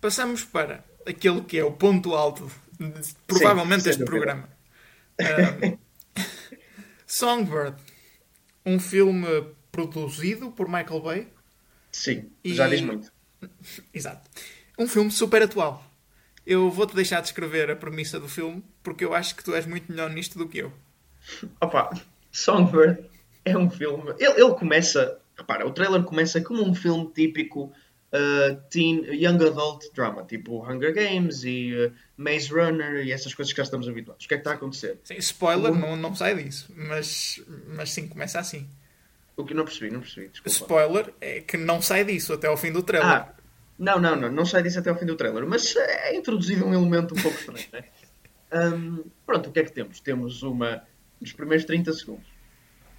[0.00, 4.48] Passamos para aquele que é o ponto alto, de, provavelmente, Sim, deste programa.
[5.20, 5.78] Um,
[7.06, 7.76] Songbird,
[8.64, 9.26] um filme
[9.70, 11.28] produzido por Michael Bay.
[11.90, 13.12] Sim, já diz muito.
[13.92, 14.28] Exato.
[14.78, 15.84] Um filme super atual.
[16.44, 19.90] Eu vou-te deixar descrever a premissa do filme, porque eu acho que tu és muito
[19.90, 20.72] melhor nisto do que eu.
[21.60, 21.90] Opa,
[22.32, 23.04] Songbird
[23.44, 24.10] é um filme.
[24.18, 25.20] Ele, ele começa.
[25.36, 27.72] Repara, o trailer começa como um filme típico
[28.12, 33.52] uh, teen, young adult drama, tipo Hunger Games e uh, Maze Runner e essas coisas
[33.52, 34.24] que já estamos habituados.
[34.24, 34.98] O que é que está a acontecer?
[35.04, 38.68] Sim, spoiler, não, não sai disso, mas, mas sim, começa assim.
[39.36, 40.28] O que não percebi, não percebi.
[40.28, 40.50] Desculpa.
[40.50, 43.08] Spoiler é que não sai disso até ao fim do trailer.
[43.08, 43.34] Ah,
[43.78, 46.74] não, não, não, não sai disso até ao fim do trailer, mas é introduzido um
[46.74, 47.84] elemento um pouco estranho, né?
[48.54, 49.98] Um, pronto, o que é que temos?
[49.98, 50.82] Temos uma.
[51.18, 52.26] Nos primeiros 30 segundos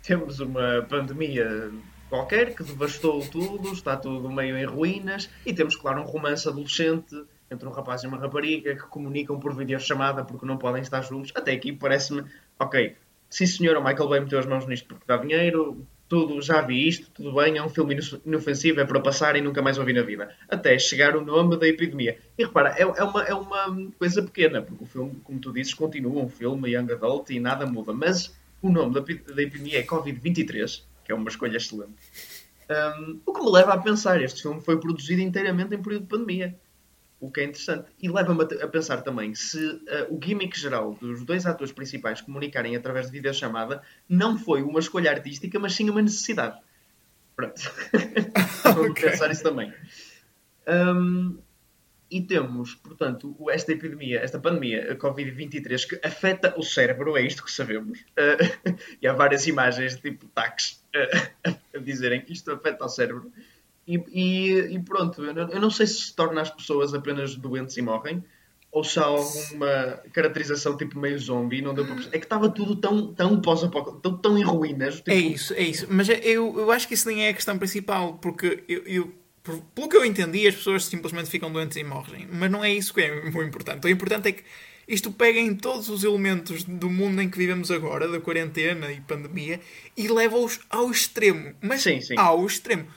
[0.03, 1.71] temos uma pandemia
[2.13, 7.15] qualquer que devastou tudo, está tudo meio em ruínas, e temos, claro, um romance adolescente
[7.49, 11.31] entre um rapaz e uma rapariga que comunicam por videochamada porque não podem estar juntos.
[11.33, 12.23] Até aqui parece-me,
[12.59, 12.95] ok,
[13.31, 16.87] sim senhor, o Michael Bay meteu as mãos nisto porque dá dinheiro, tudo, já vi
[16.87, 20.03] isto, tudo bem, é um filme inofensivo, é para passar e nunca mais ouvir na
[20.03, 20.29] vida.
[20.47, 22.19] Até chegar o nome da epidemia.
[22.37, 25.73] E repara, é, é, uma, é uma coisa pequena, porque o filme, como tu dizes,
[25.73, 29.83] continua um filme young adult e nada muda, mas o nome da, da epidemia é
[29.83, 31.95] Covid-23, que é uma escolha excelente.
[32.69, 36.09] Um, o que me leva a pensar, este filme foi produzido inteiramente em período de
[36.09, 36.59] pandemia.
[37.19, 37.89] O que é interessante.
[38.01, 42.19] E leva-me a, a, pensar também se uh, o gimmick geral dos dois atores principais
[42.19, 46.59] comunicarem através de videochamada não foi uma escolha artística, mas sim uma necessidade.
[47.35, 47.61] Pronto.
[48.63, 49.09] Vamos okay.
[49.09, 49.73] pensar isso também.
[50.67, 51.37] Um,
[52.11, 57.43] e temos, portanto, esta epidemia, esta pandemia, a Covid-23, que afeta o cérebro, é isto
[57.43, 58.01] que sabemos.
[58.11, 60.82] Uh, e há várias imagens, tipo taques,
[61.75, 63.31] a dizerem que isto afeta o cérebro.
[63.87, 67.81] E, e, e pronto, eu não sei se se torna as pessoas apenas doentes e
[67.81, 68.23] morrem,
[68.71, 72.75] ou se há alguma caracterização tipo meio zombie, não deu para É que estava tudo
[72.75, 74.95] tão, tão pós-apocalipse, tão, tão em ruínas.
[74.95, 75.11] Tipo...
[75.11, 75.87] É isso, é isso.
[75.89, 79.13] Mas eu, eu acho que isso nem é a questão principal, porque eu, eu
[79.75, 82.27] pelo que eu entendi, as pessoas simplesmente ficam doentes e morrem.
[82.31, 83.85] Mas não é isso que é o importante.
[83.85, 84.43] O importante é que
[84.87, 88.99] isto pega em todos os elementos do mundo em que vivemos agora, da quarentena e
[89.01, 89.59] pandemia,
[89.95, 91.53] e leva-os ao extremo.
[91.61, 92.15] Mas sim, sim.
[92.17, 92.87] ao extremo.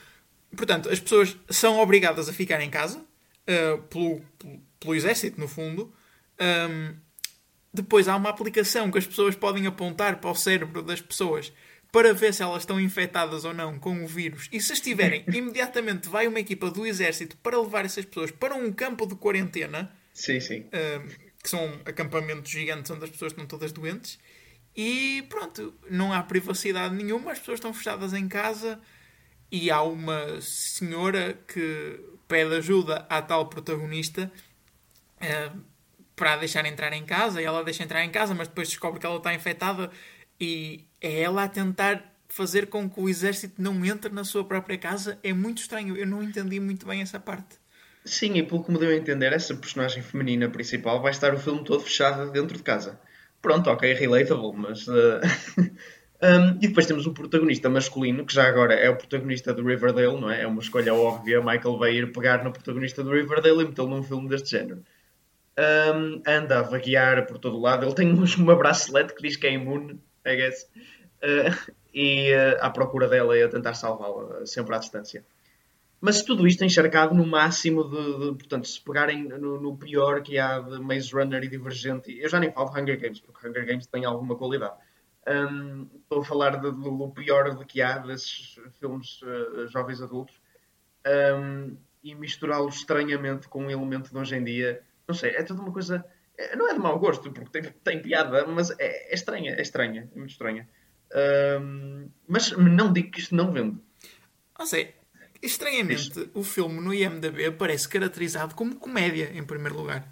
[0.57, 4.20] Portanto, as pessoas são obrigadas a ficar em casa, uh, pelo,
[4.81, 5.92] pelo, exército, no fundo.
[6.40, 6.94] Um,
[7.72, 11.53] depois há uma aplicação que as pessoas podem apontar para o cérebro das pessoas
[11.92, 14.49] para ver se elas estão infectadas ou não com o vírus.
[14.53, 18.72] E se estiverem, imediatamente vai uma equipa do exército para levar essas pessoas para um
[18.72, 19.92] campo de quarentena.
[20.12, 20.64] Sim, sim.
[21.47, 24.19] Que são acampamentos gigantes onde as pessoas estão todas doentes.
[24.75, 28.81] E pronto, não há privacidade nenhuma, as pessoas estão fechadas em casa
[29.49, 34.33] e há uma senhora que pede ajuda à tal protagonista
[35.19, 35.61] uh,
[36.17, 38.99] para a deixar entrar em casa e ela deixa entrar em casa, mas depois descobre
[38.99, 39.89] que ela está infectada
[40.41, 44.77] e é ela a tentar fazer com que o exército não entre na sua própria
[44.77, 45.17] casa.
[45.23, 45.97] É muito estranho.
[45.97, 47.57] Eu não entendi muito bem essa parte.
[48.07, 51.38] Sim, e pelo que me deu a entender, essa personagem feminina principal vai estar o
[51.38, 52.99] filme todo fechada dentro de casa.
[53.42, 54.87] Pronto, ok, relatable, mas.
[54.87, 55.21] Uh...
[56.23, 60.21] um, e depois temos o protagonista masculino, que já agora é o protagonista do Riverdale,
[60.21, 60.42] não é?
[60.42, 61.40] É uma escolha óbvia.
[61.40, 64.85] Michael vai ir pegar no protagonista do Riverdale e metê-lo num filme deste género.
[65.59, 67.85] Um, anda a vaguear por todo lado.
[67.85, 70.69] Ele tem uma bracelete que diz que é imune I guess.
[71.23, 75.25] Uh, e uh, à procura dela e a tentar salvá-la, sempre à distância.
[76.01, 80.39] Mas tudo isto encharcado no máximo de, de portanto, se pegarem no, no, pior que
[80.39, 83.67] há de Maze Runner e Divergente, eu já nem falo de Hunger Games, porque Hunger
[83.67, 84.75] Games tem alguma qualidade.
[85.27, 90.41] Um, estou a falar de, do pior de que há desses filmes uh, jovens adultos
[91.35, 94.83] um, e misturá-los estranhamente com um elemento de hoje em dia.
[95.09, 96.05] Não sei, é tudo uma coisa
[96.39, 99.63] é, não é de mau gosto, porque tem, tem piada, mas é, é, estranha, é
[99.63, 100.69] estranha, é muito estranha.
[101.61, 103.79] Um, mas não digo que isto não vende.
[104.59, 104.95] Não sei,
[105.42, 110.07] estranhamente, o filme no IMDB parece caracterizado como comédia, em primeiro lugar.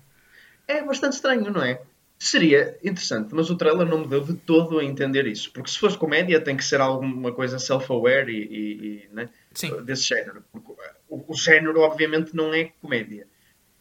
[0.67, 1.83] É bastante estranho, não é?
[2.19, 5.53] Seria interessante, mas o trailer não me deu de todo a entender isso.
[5.53, 9.29] Porque se fosse comédia, tem que ser alguma coisa self-aware e, e, e né?
[9.85, 10.43] desse género.
[10.51, 10.73] Porque
[11.09, 13.27] o, o género, obviamente, não é comédia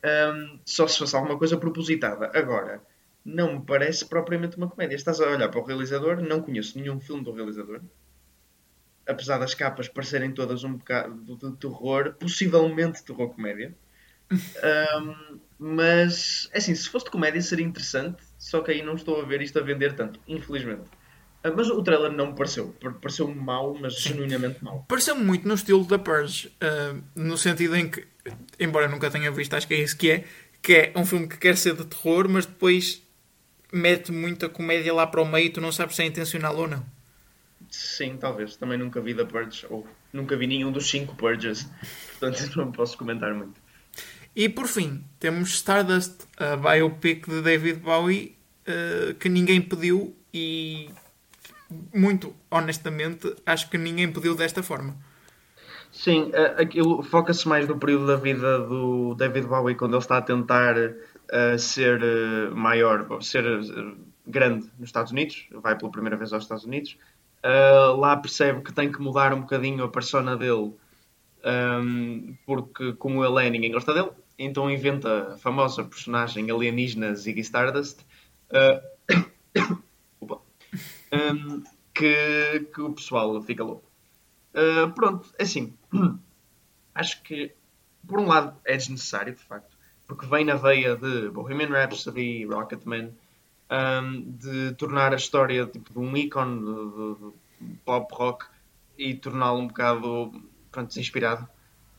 [0.04, 2.30] um, só se fosse alguma coisa propositada.
[2.34, 2.82] Agora,
[3.24, 4.96] não me parece propriamente uma comédia.
[4.96, 7.82] Estás a olhar para o realizador, não conheço nenhum filme do realizador.
[9.08, 13.74] Apesar das capas parecerem todas um bocado de terror, possivelmente terror-comédia.
[14.32, 19.22] Um, mas, é assim, se fosse de comédia seria interessante, só que aí não estou
[19.22, 20.90] a ver isto a vender tanto, infelizmente.
[21.44, 22.76] Uh, mas o trailer não me pareceu.
[23.02, 24.86] Pareceu-me mau, mas genuinamente mau.
[24.88, 28.08] Pareceu-me muito no estilo da Purge, uh, no sentido em que
[28.60, 30.24] embora nunca tenha visto, acho que é isso que é,
[30.62, 33.02] que é um filme que quer ser de terror, mas depois
[33.72, 36.68] mete muita comédia lá para o meio e tu não sabes se é intencional ou
[36.68, 36.86] não.
[37.74, 38.56] Sim, talvez.
[38.56, 41.68] Também nunca vi The Purge, ou nunca vi nenhum dos cinco Purges,
[42.20, 43.60] portanto não posso comentar muito.
[44.36, 50.92] E por fim, temos Stardust, a biopic de David Bowie, uh, que ninguém pediu e,
[51.92, 54.96] muito honestamente, acho que ninguém pediu desta forma.
[55.92, 60.22] Sim, aquilo foca-se mais no período da vida do David Bowie quando ele está a
[60.22, 63.44] tentar uh, ser uh, maior, ser
[64.28, 66.98] grande nos Estados Unidos, vai pela primeira vez aos Estados Unidos.
[67.98, 70.74] Lá percebe que tem que mudar um bocadinho a persona dele,
[71.46, 74.12] um, porque como ele é, ninguém gosta dele.
[74.38, 78.00] Então inventa a famosa personagem alienígena Ziggy Stardust,
[80.22, 80.40] um,
[81.12, 81.64] ehm,
[81.94, 83.92] que, que o pessoal fica louco.
[84.54, 85.74] Uh, pronto, é assim,
[86.96, 87.54] acho que
[88.08, 93.14] por um lado é desnecessário, de facto, porque vem na veia de Bohemian Rhapsody, Rocketman,
[93.74, 98.46] um, de tornar a história tipo, de um ícone de, de, de pop rock
[98.98, 100.32] e torná-lo um bocado
[100.72, 101.48] pronto, desinspirado.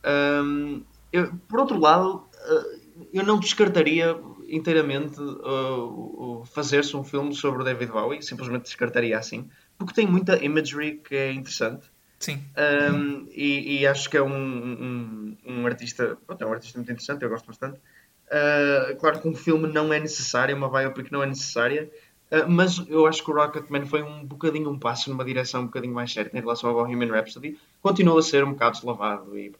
[0.04, 4.16] Um, eu, por outro lado, uh, eu não descartaria
[4.48, 10.42] inteiramente uh, fazer-se um filme sobre o David Bowie, simplesmente descartaria assim, porque tem muita
[10.44, 11.88] imagery que é interessante
[12.24, 12.42] Sim.
[12.56, 16.90] Um, e, e, acho que é um, um, um artista, pronto, é um artista muito
[16.90, 17.78] interessante, eu gosto bastante.
[18.34, 21.88] Uh, claro que um filme não é necessário, uma biopic não é necessária,
[22.32, 25.66] uh, mas eu acho que o Rocketman foi um bocadinho um passo numa direção um
[25.66, 27.56] bocadinho mais certa em relação ao Bohemian Rhapsody.
[27.80, 29.52] Continua a ser um bocado deslavado e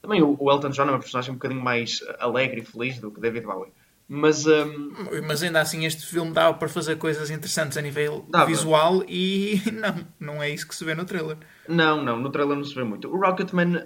[0.00, 3.10] também o, o Elton John é uma personagem um bocadinho mais alegre e feliz do
[3.10, 3.72] que David Bowie.
[4.06, 4.92] Mas, um...
[5.26, 8.46] mas ainda assim este filme dá para fazer coisas interessantes a nível Dava.
[8.46, 11.38] visual e não, não é isso que se vê no trailer.
[11.66, 13.08] Não, não, no trailer não se vê muito.
[13.08, 13.82] O Rocketman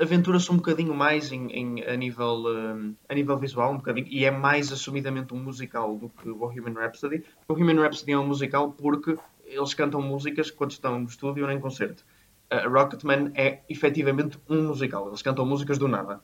[0.00, 4.24] aventura-se um bocadinho mais em, em a, nível, uh, a nível visual, um bocadinho, e
[4.24, 7.24] é mais assumidamente um musical do que o Bohemian Rhapsody.
[7.48, 11.50] O Bohemian Rhapsody é um musical porque eles cantam músicas quando estão no estúdio ou
[11.50, 12.04] em concerto.
[12.52, 16.20] Uh, Rocketman é efetivamente um musical, eles cantam músicas do nada.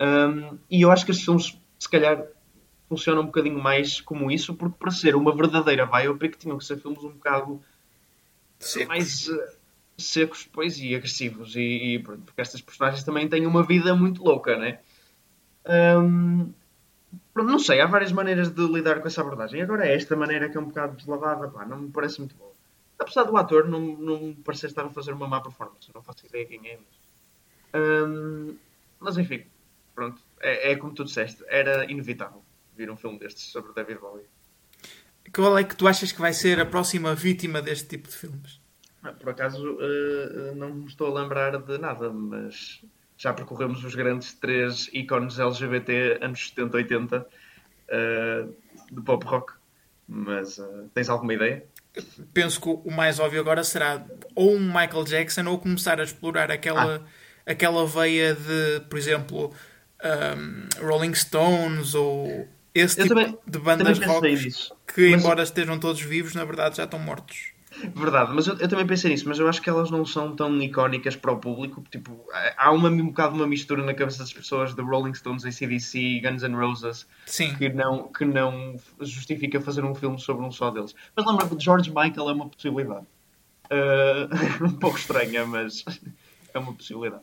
[0.00, 2.26] Um, e eu acho que estes filmes, se calhar,
[2.88, 6.78] funciona um bocadinho mais como isso, porque para ser uma verdadeira biopic tinham que ser
[6.78, 7.62] filmes um bocado
[8.58, 8.88] secos.
[8.88, 9.61] mais uh,
[9.96, 11.56] secos pois, e agressivos.
[11.56, 14.80] E, e, porque estas personagens também têm uma vida muito louca, né?
[15.66, 16.52] Um,
[17.34, 19.62] não sei, há várias maneiras de lidar com essa abordagem.
[19.62, 22.52] Agora, esta maneira que é um bocado deslavada, pá, não me parece muito boa.
[22.98, 26.26] Apesar do ator não, não me parecer estar a fazer uma má performance, não faço
[26.26, 26.78] ideia quem é.
[26.78, 28.56] Mas, um,
[29.00, 29.44] mas enfim,
[29.94, 32.42] pronto, é, é como tu disseste, era inevitável
[32.76, 34.24] vir um filme destes sobre David Bowie.
[35.34, 38.61] Qual é que tu achas que vai ser a próxima vítima deste tipo de filmes?
[39.02, 42.84] Ah, por acaso uh, não me estou a lembrar de nada, mas
[43.16, 48.54] já percorremos os grandes três ícones LGBT anos 70, 80 uh,
[48.90, 49.52] de pop rock.
[50.06, 51.64] Mas uh, tens alguma ideia?
[52.32, 56.50] Penso que o mais óbvio agora será ou um Michael Jackson ou começar a explorar
[56.50, 57.50] aquela, ah.
[57.50, 59.52] aquela veia de, por exemplo,
[60.02, 64.50] um, Rolling Stones ou esse eu tipo também, de bandas rock
[64.86, 65.20] que, mas...
[65.20, 67.51] embora estejam todos vivos, na verdade já estão mortos.
[67.94, 70.60] Verdade, mas eu, eu, também pensei nisso, mas eu acho que elas não são tão
[70.62, 71.82] icónicas para o público.
[71.90, 72.24] Tipo,
[72.56, 76.42] há uma, um bocado uma mistura na cabeça das pessoas de Rolling Stones, ACDC, Guns
[76.42, 77.54] N' Roses, Sim.
[77.54, 80.94] Que, não, que não justifica fazer um filme sobre um só deles.
[81.16, 83.06] Mas lembra que George Michael é uma possibilidade.
[83.66, 85.84] Uh, um pouco estranha, mas
[86.54, 87.22] é uma possibilidade.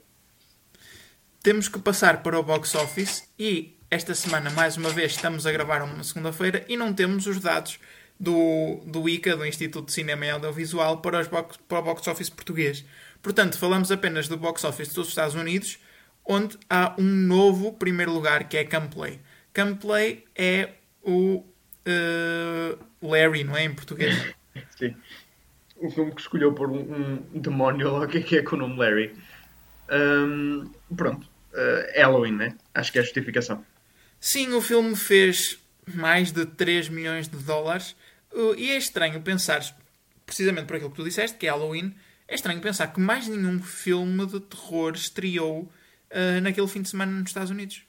[1.41, 5.51] Temos que passar para o box office e esta semana, mais uma vez, estamos a
[5.51, 7.79] gravar uma segunda-feira e não temos os dados
[8.19, 12.07] do, do ICA, do Instituto de Cinema e Audiovisual, para, os box, para o box
[12.07, 12.83] office português.
[13.21, 15.79] Portanto, falamos apenas do box office dos Estados Unidos,
[16.25, 19.19] onde há um novo primeiro lugar que é Camplay.
[19.53, 21.43] Camplay é o
[21.87, 23.63] uh, Larry, não é?
[23.63, 24.33] Em português.
[24.77, 24.95] Sim.
[25.77, 28.57] O filme que escolheu por um, um demónio lá, o que é que é com
[28.57, 29.15] o nome Larry.
[29.89, 31.25] Um, pronto.
[31.53, 32.57] Uh, Halloween, né?
[32.73, 33.65] Acho que é a justificação.
[34.19, 35.57] Sim, o filme fez
[35.95, 37.95] mais de 3 milhões de dólares.
[38.31, 39.61] Uh, e é estranho pensar,
[40.25, 41.95] precisamente por aquilo que tu disseste, que é Halloween,
[42.27, 47.11] é estranho pensar que mais nenhum filme de terror estreou uh, naquele fim de semana
[47.11, 47.83] nos Estados Unidos.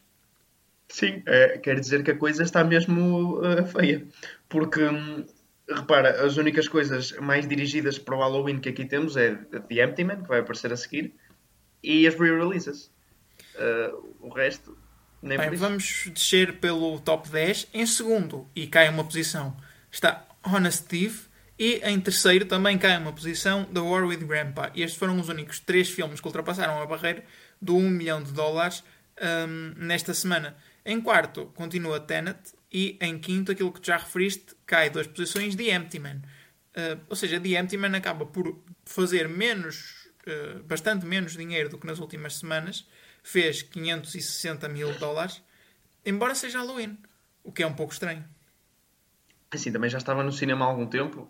[0.89, 4.05] Sim, é, quer dizer que a coisa está mesmo uh, feia.
[4.49, 5.25] Porque, hum,
[5.69, 10.05] repara, as únicas coisas mais dirigidas para o Halloween que aqui temos é The Empty
[10.05, 11.15] Man, que vai aparecer a seguir,
[11.83, 12.91] e as re-releases.
[13.55, 14.77] Uh, o resto,
[15.23, 17.69] nem Bem, vamos descer pelo top 10.
[17.75, 19.57] Em segundo, e cai uma posição,
[19.91, 21.29] está Honest Thief.
[21.59, 24.73] E em terceiro também cai uma posição The War with Grandpa.
[24.75, 27.23] E estes foram os únicos três filmes que ultrapassaram a barreira
[27.61, 28.83] do 1 milhão de dólares
[29.21, 30.57] um, nesta semana.
[30.87, 32.39] Em quarto, continua Tenet.
[32.73, 36.23] E em quinto, aquilo que já referiste, cai duas posições, The Empty Man.
[36.71, 41.77] Uh, ou seja, The Empty Man acaba por fazer menos, uh, bastante menos dinheiro do
[41.77, 42.87] que nas últimas semanas.
[43.23, 45.43] Fez 560 mil dólares,
[46.05, 46.99] embora seja Halloween.
[47.43, 48.25] O que é um pouco estranho.
[49.51, 51.29] Assim, também já estava no cinema há algum tempo.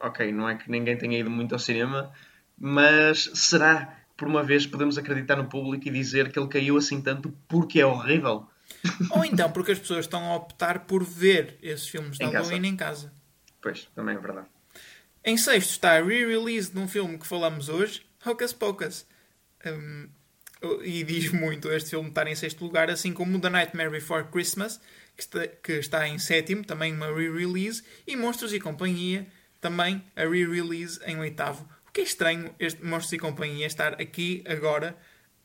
[0.00, 2.12] Ok, não é que ninguém tenha ido muito ao cinema,
[2.58, 7.00] mas será por uma vez podemos acreditar no público e dizer que ele caiu assim
[7.00, 8.48] tanto porque é horrível?
[9.10, 12.60] Ou então porque as pessoas estão a optar por ver esses filmes de em Halloween
[12.60, 12.66] casa.
[12.66, 13.12] em casa.
[13.60, 14.46] Pois, também é verdade.
[15.24, 19.06] Em sexto está a re-release de um filme que falamos hoje, Hocus Pocus.
[19.64, 20.08] Um,
[20.84, 24.80] e diz muito este filme estar em sexto lugar, assim como The Nightmare Before Christmas,
[25.16, 29.26] que está, que está em sétimo, também uma re-release, e Monstros e Companhia,
[29.60, 31.68] também a re-release em oitavo.
[31.88, 34.96] O que é estranho este Monstros e Companhia estar aqui agora.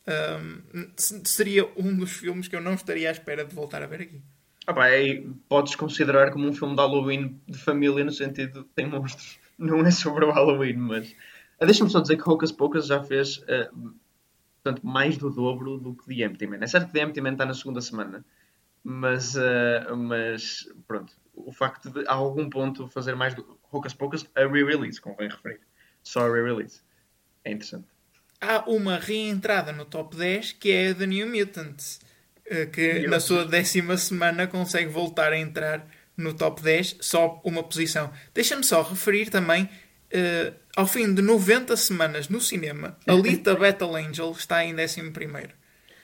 [0.08, 4.02] Um, seria um dos filmes que eu não estaria à espera de voltar a ver
[4.02, 4.22] aqui.
[4.66, 8.70] Ah, pá, é, podes considerar como um filme de Halloween de família no sentido de
[8.70, 9.40] tem monstros.
[9.58, 11.16] Não é sobre o Halloween, mas.
[11.60, 13.94] Ah, deixa-me só dizer que Hocus Pocus já fez uh,
[14.68, 16.58] portanto, mais do dobro do que The Empty Man.
[16.62, 18.26] É certo que The Empty Man está na segunda semana,
[18.84, 24.26] mas, uh, mas pronto, o facto de a algum ponto fazer mais do Hocus Pocus,
[24.36, 25.62] a re-release, convém referir.
[26.04, 26.82] Só a re-release.
[27.44, 27.88] É interessante.
[28.42, 32.02] há uma reentrada no top 10 que é The New Mutants,
[32.52, 37.64] uh, que na sua décima semana consegue voltar a entrar no top 10, só uma
[37.64, 38.12] posição.
[38.34, 39.70] Deixa-me só referir também,
[40.14, 45.54] uh, ao fim de 90 semanas no cinema, Alita Battle Angel está em 11 primeiro.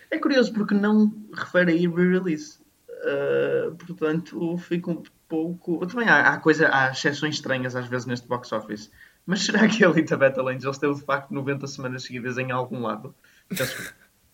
[0.10, 2.60] É curioso porque não refere aí re-release.
[3.04, 5.86] Uh, portanto, fico um pouco.
[5.88, 8.91] Também há, há, coisa, há exceções estranhas às vezes neste box office.
[9.26, 12.82] Mas será que a Alita Battle Angels teve de facto 90 semanas seguidas em algum
[12.82, 13.16] lado?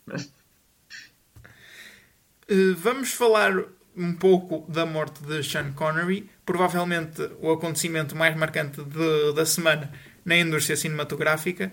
[0.05, 0.33] Mas...
[2.49, 3.53] Uh, vamos falar
[3.99, 9.91] um pouco da morte de Sean Connery, provavelmente o acontecimento mais marcante de, da semana
[10.23, 11.71] na indústria cinematográfica.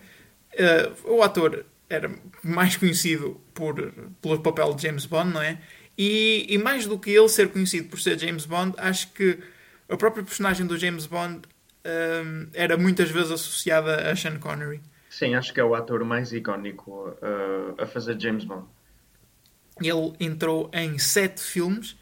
[0.53, 2.11] Uh, o ator era
[2.43, 5.61] mais conhecido por, pelo papel de James Bond, não é?
[5.97, 9.39] E, e, mais do que ele ser conhecido por ser James Bond, acho que
[9.89, 11.43] a própria personagem do James Bond
[11.87, 14.83] um, era muitas vezes associada a Sean Connery.
[15.09, 18.67] Sim, acho que é o ator mais icónico uh, a fazer James Bond.
[19.81, 21.97] Ele entrou em sete filmes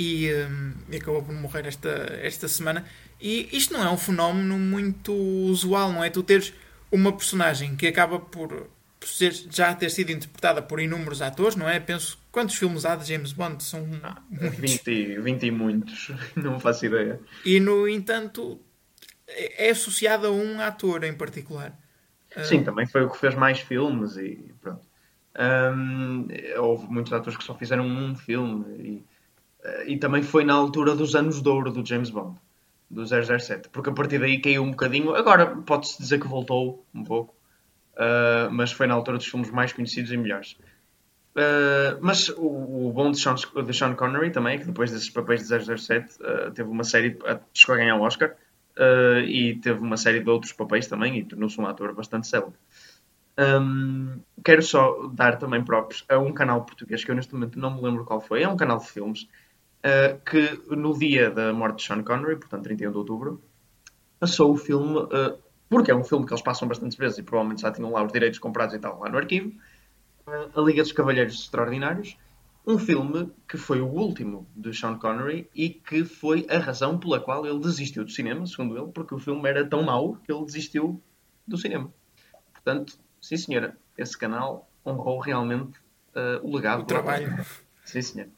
[0.00, 1.90] e, um, e, acabou por morrer esta,
[2.22, 2.86] esta semana.
[3.20, 6.08] E isto não é um fenómeno muito usual, não é?
[6.08, 6.54] Tu teres
[6.90, 8.70] uma personagem que acaba por
[9.02, 11.78] ser, já ter sido interpretada por inúmeros atores, não é?
[11.78, 13.62] Penso, quantos filmes há de James Bond?
[13.62, 17.20] São ah, 20, 20 e muitos, não faço ideia.
[17.44, 18.58] E, no entanto,
[19.28, 21.78] é associada a um ator em particular.
[22.44, 22.64] Sim, uh...
[22.64, 24.88] também foi o que fez mais filmes e pronto.
[25.38, 26.26] Um,
[26.58, 29.04] houve muitos atores que só fizeram um filme e,
[29.86, 32.38] e também foi na altura dos anos de ouro do James Bond,
[32.90, 35.14] do 007, porque a partir daí caiu um bocadinho.
[35.14, 37.34] Agora pode-se dizer que voltou um pouco,
[37.94, 40.58] uh, mas foi na altura dos filmes mais conhecidos e melhores.
[41.32, 45.46] Uh, mas o, o, bom de Sean, de Sean Connery também que depois desses papéis
[45.46, 47.16] de 007 uh, teve uma série,
[47.54, 48.34] chegou a ganhar o um Oscar
[48.76, 52.58] uh, e teve uma série de outros papéis também e tornou-se um ator bastante célebre.
[53.38, 57.76] Um, quero só dar também props a um canal português que eu neste momento não
[57.76, 59.28] me lembro qual foi, é um canal de filmes
[60.24, 63.42] que no dia da morte de Sean Connery, portanto 31 de outubro,
[64.18, 65.08] passou o filme
[65.70, 68.12] porque é um filme que eles passam bastantes vezes e provavelmente já tinham lá os
[68.12, 69.52] direitos comprados e tal, lá no arquivo.
[70.26, 72.16] A Liga dos Cavalheiros Extraordinários.
[72.66, 77.20] Um filme que foi o último de Sean Connery e que foi a razão pela
[77.20, 80.44] qual ele desistiu do cinema, segundo ele, porque o filme era tão mau que ele
[80.44, 81.00] desistiu
[81.46, 81.90] do cinema.
[82.52, 85.78] Portanto, sim senhora, esse canal honrou realmente
[86.14, 86.82] uh, o legado.
[86.82, 87.46] O trabalho.
[87.84, 88.28] Sim senhor.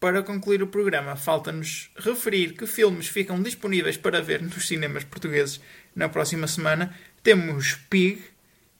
[0.00, 5.60] Para concluir o programa, falta-nos referir que filmes ficam disponíveis para ver nos cinemas portugueses
[5.94, 6.94] na próxima semana.
[7.22, 8.18] Temos Pig,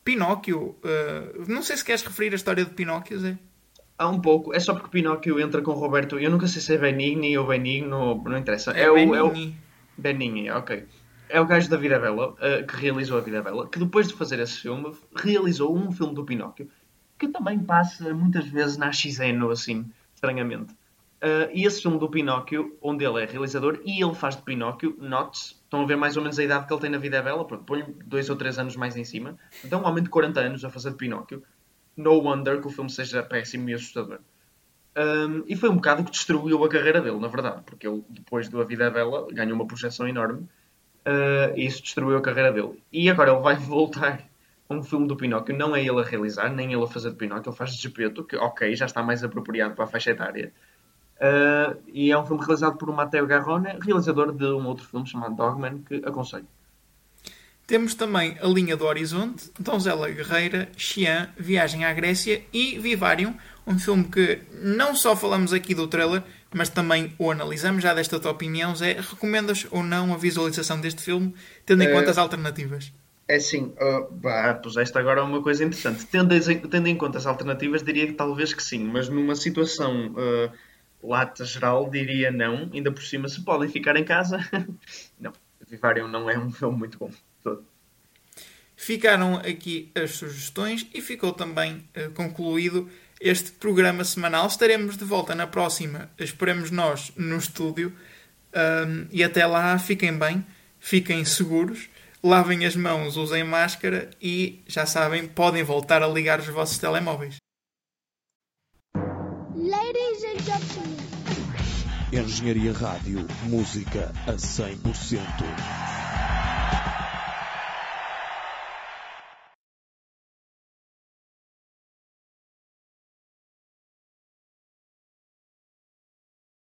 [0.02, 0.76] Pinóquio.
[0.82, 3.38] Uh, não sei se queres referir a história de Pinóquio, Zé.
[3.98, 4.54] Há um pouco.
[4.54, 6.18] É só porque Pinóquio entra com Roberto.
[6.18, 8.72] Eu nunca sei se é Benigni ou Benigno, não interessa.
[8.72, 9.30] É, é o, é o
[9.98, 10.86] Benigni, ok.
[11.28, 14.14] É o gajo da Vida Bela, uh, que realizou a Vida Bela, que depois de
[14.14, 16.66] fazer esse filme, realizou um filme do Pinóquio,
[17.18, 20.79] que também passa muitas vezes na XN, assim, estranhamente.
[21.22, 24.96] Uh, e esse filme do Pinóquio, onde ele é realizador e ele faz de Pinóquio,
[24.98, 27.22] note estão a ver mais ou menos a idade que ele tem na vida é
[27.22, 29.38] bela, pronto, põe dois ou três anos mais em cima.
[29.64, 31.42] Então, um homem de 40 anos a fazer de Pinóquio.
[31.96, 34.20] No wonder que o filme seja péssimo e assustador.
[34.96, 38.48] Um, e foi um bocado que destruiu a carreira dele, na verdade, porque ele, depois
[38.48, 40.48] do A Vida é Bela, ganhou uma projeção enorme
[41.06, 42.82] uh, e isso destruiu a carreira dele.
[42.92, 44.26] E agora ele vai voltar
[44.68, 47.16] a um filme do Pinóquio, não é ele a realizar, nem ele a fazer de
[47.16, 50.52] Pinóquio, ele faz de Gepeto, que ok, já está mais apropriado para a faixa etária.
[51.20, 55.36] Uh, e é um filme realizado por Matteo Garrone, realizador de um outro filme chamado
[55.36, 56.46] Dogman, que aconselho.
[57.66, 63.34] Temos também A Linha do Horizonte, Donzela Guerreira, Xian, Viagem à Grécia e Vivarium,
[63.66, 66.22] um filme que não só falamos aqui do trailer,
[66.54, 67.82] mas também o analisamos.
[67.82, 71.34] Já desta tua opinião, Zé, recomendas ou não a visualização deste filme,
[71.66, 72.92] tendo em uh, conta as alternativas?
[73.28, 76.06] É sim, uh, bah, puseste agora uma coisa interessante.
[76.06, 76.34] Tendo,
[76.68, 80.08] tendo em conta as alternativas, diria que talvez que sim, mas numa situação...
[80.12, 80.69] Uh,
[81.02, 84.38] lata geral diria não, ainda por cima se podem ficar em casa.
[85.18, 85.32] não,
[85.68, 87.10] Vivarium não é um filme muito bom
[87.42, 87.64] todo.
[88.76, 92.88] Ficaram aqui as sugestões e ficou também uh, concluído
[93.20, 94.46] este programa semanal.
[94.46, 97.94] Estaremos de volta na próxima, esperemos nós, no estúdio.
[98.54, 100.44] Um, e até lá, fiquem bem,
[100.80, 101.88] fiquem seguros,
[102.22, 107.36] lavem as mãos, usem máscara e, já sabem, podem voltar a ligar os vossos telemóveis.
[112.12, 115.89] Engenharia Rádio, música a 100%.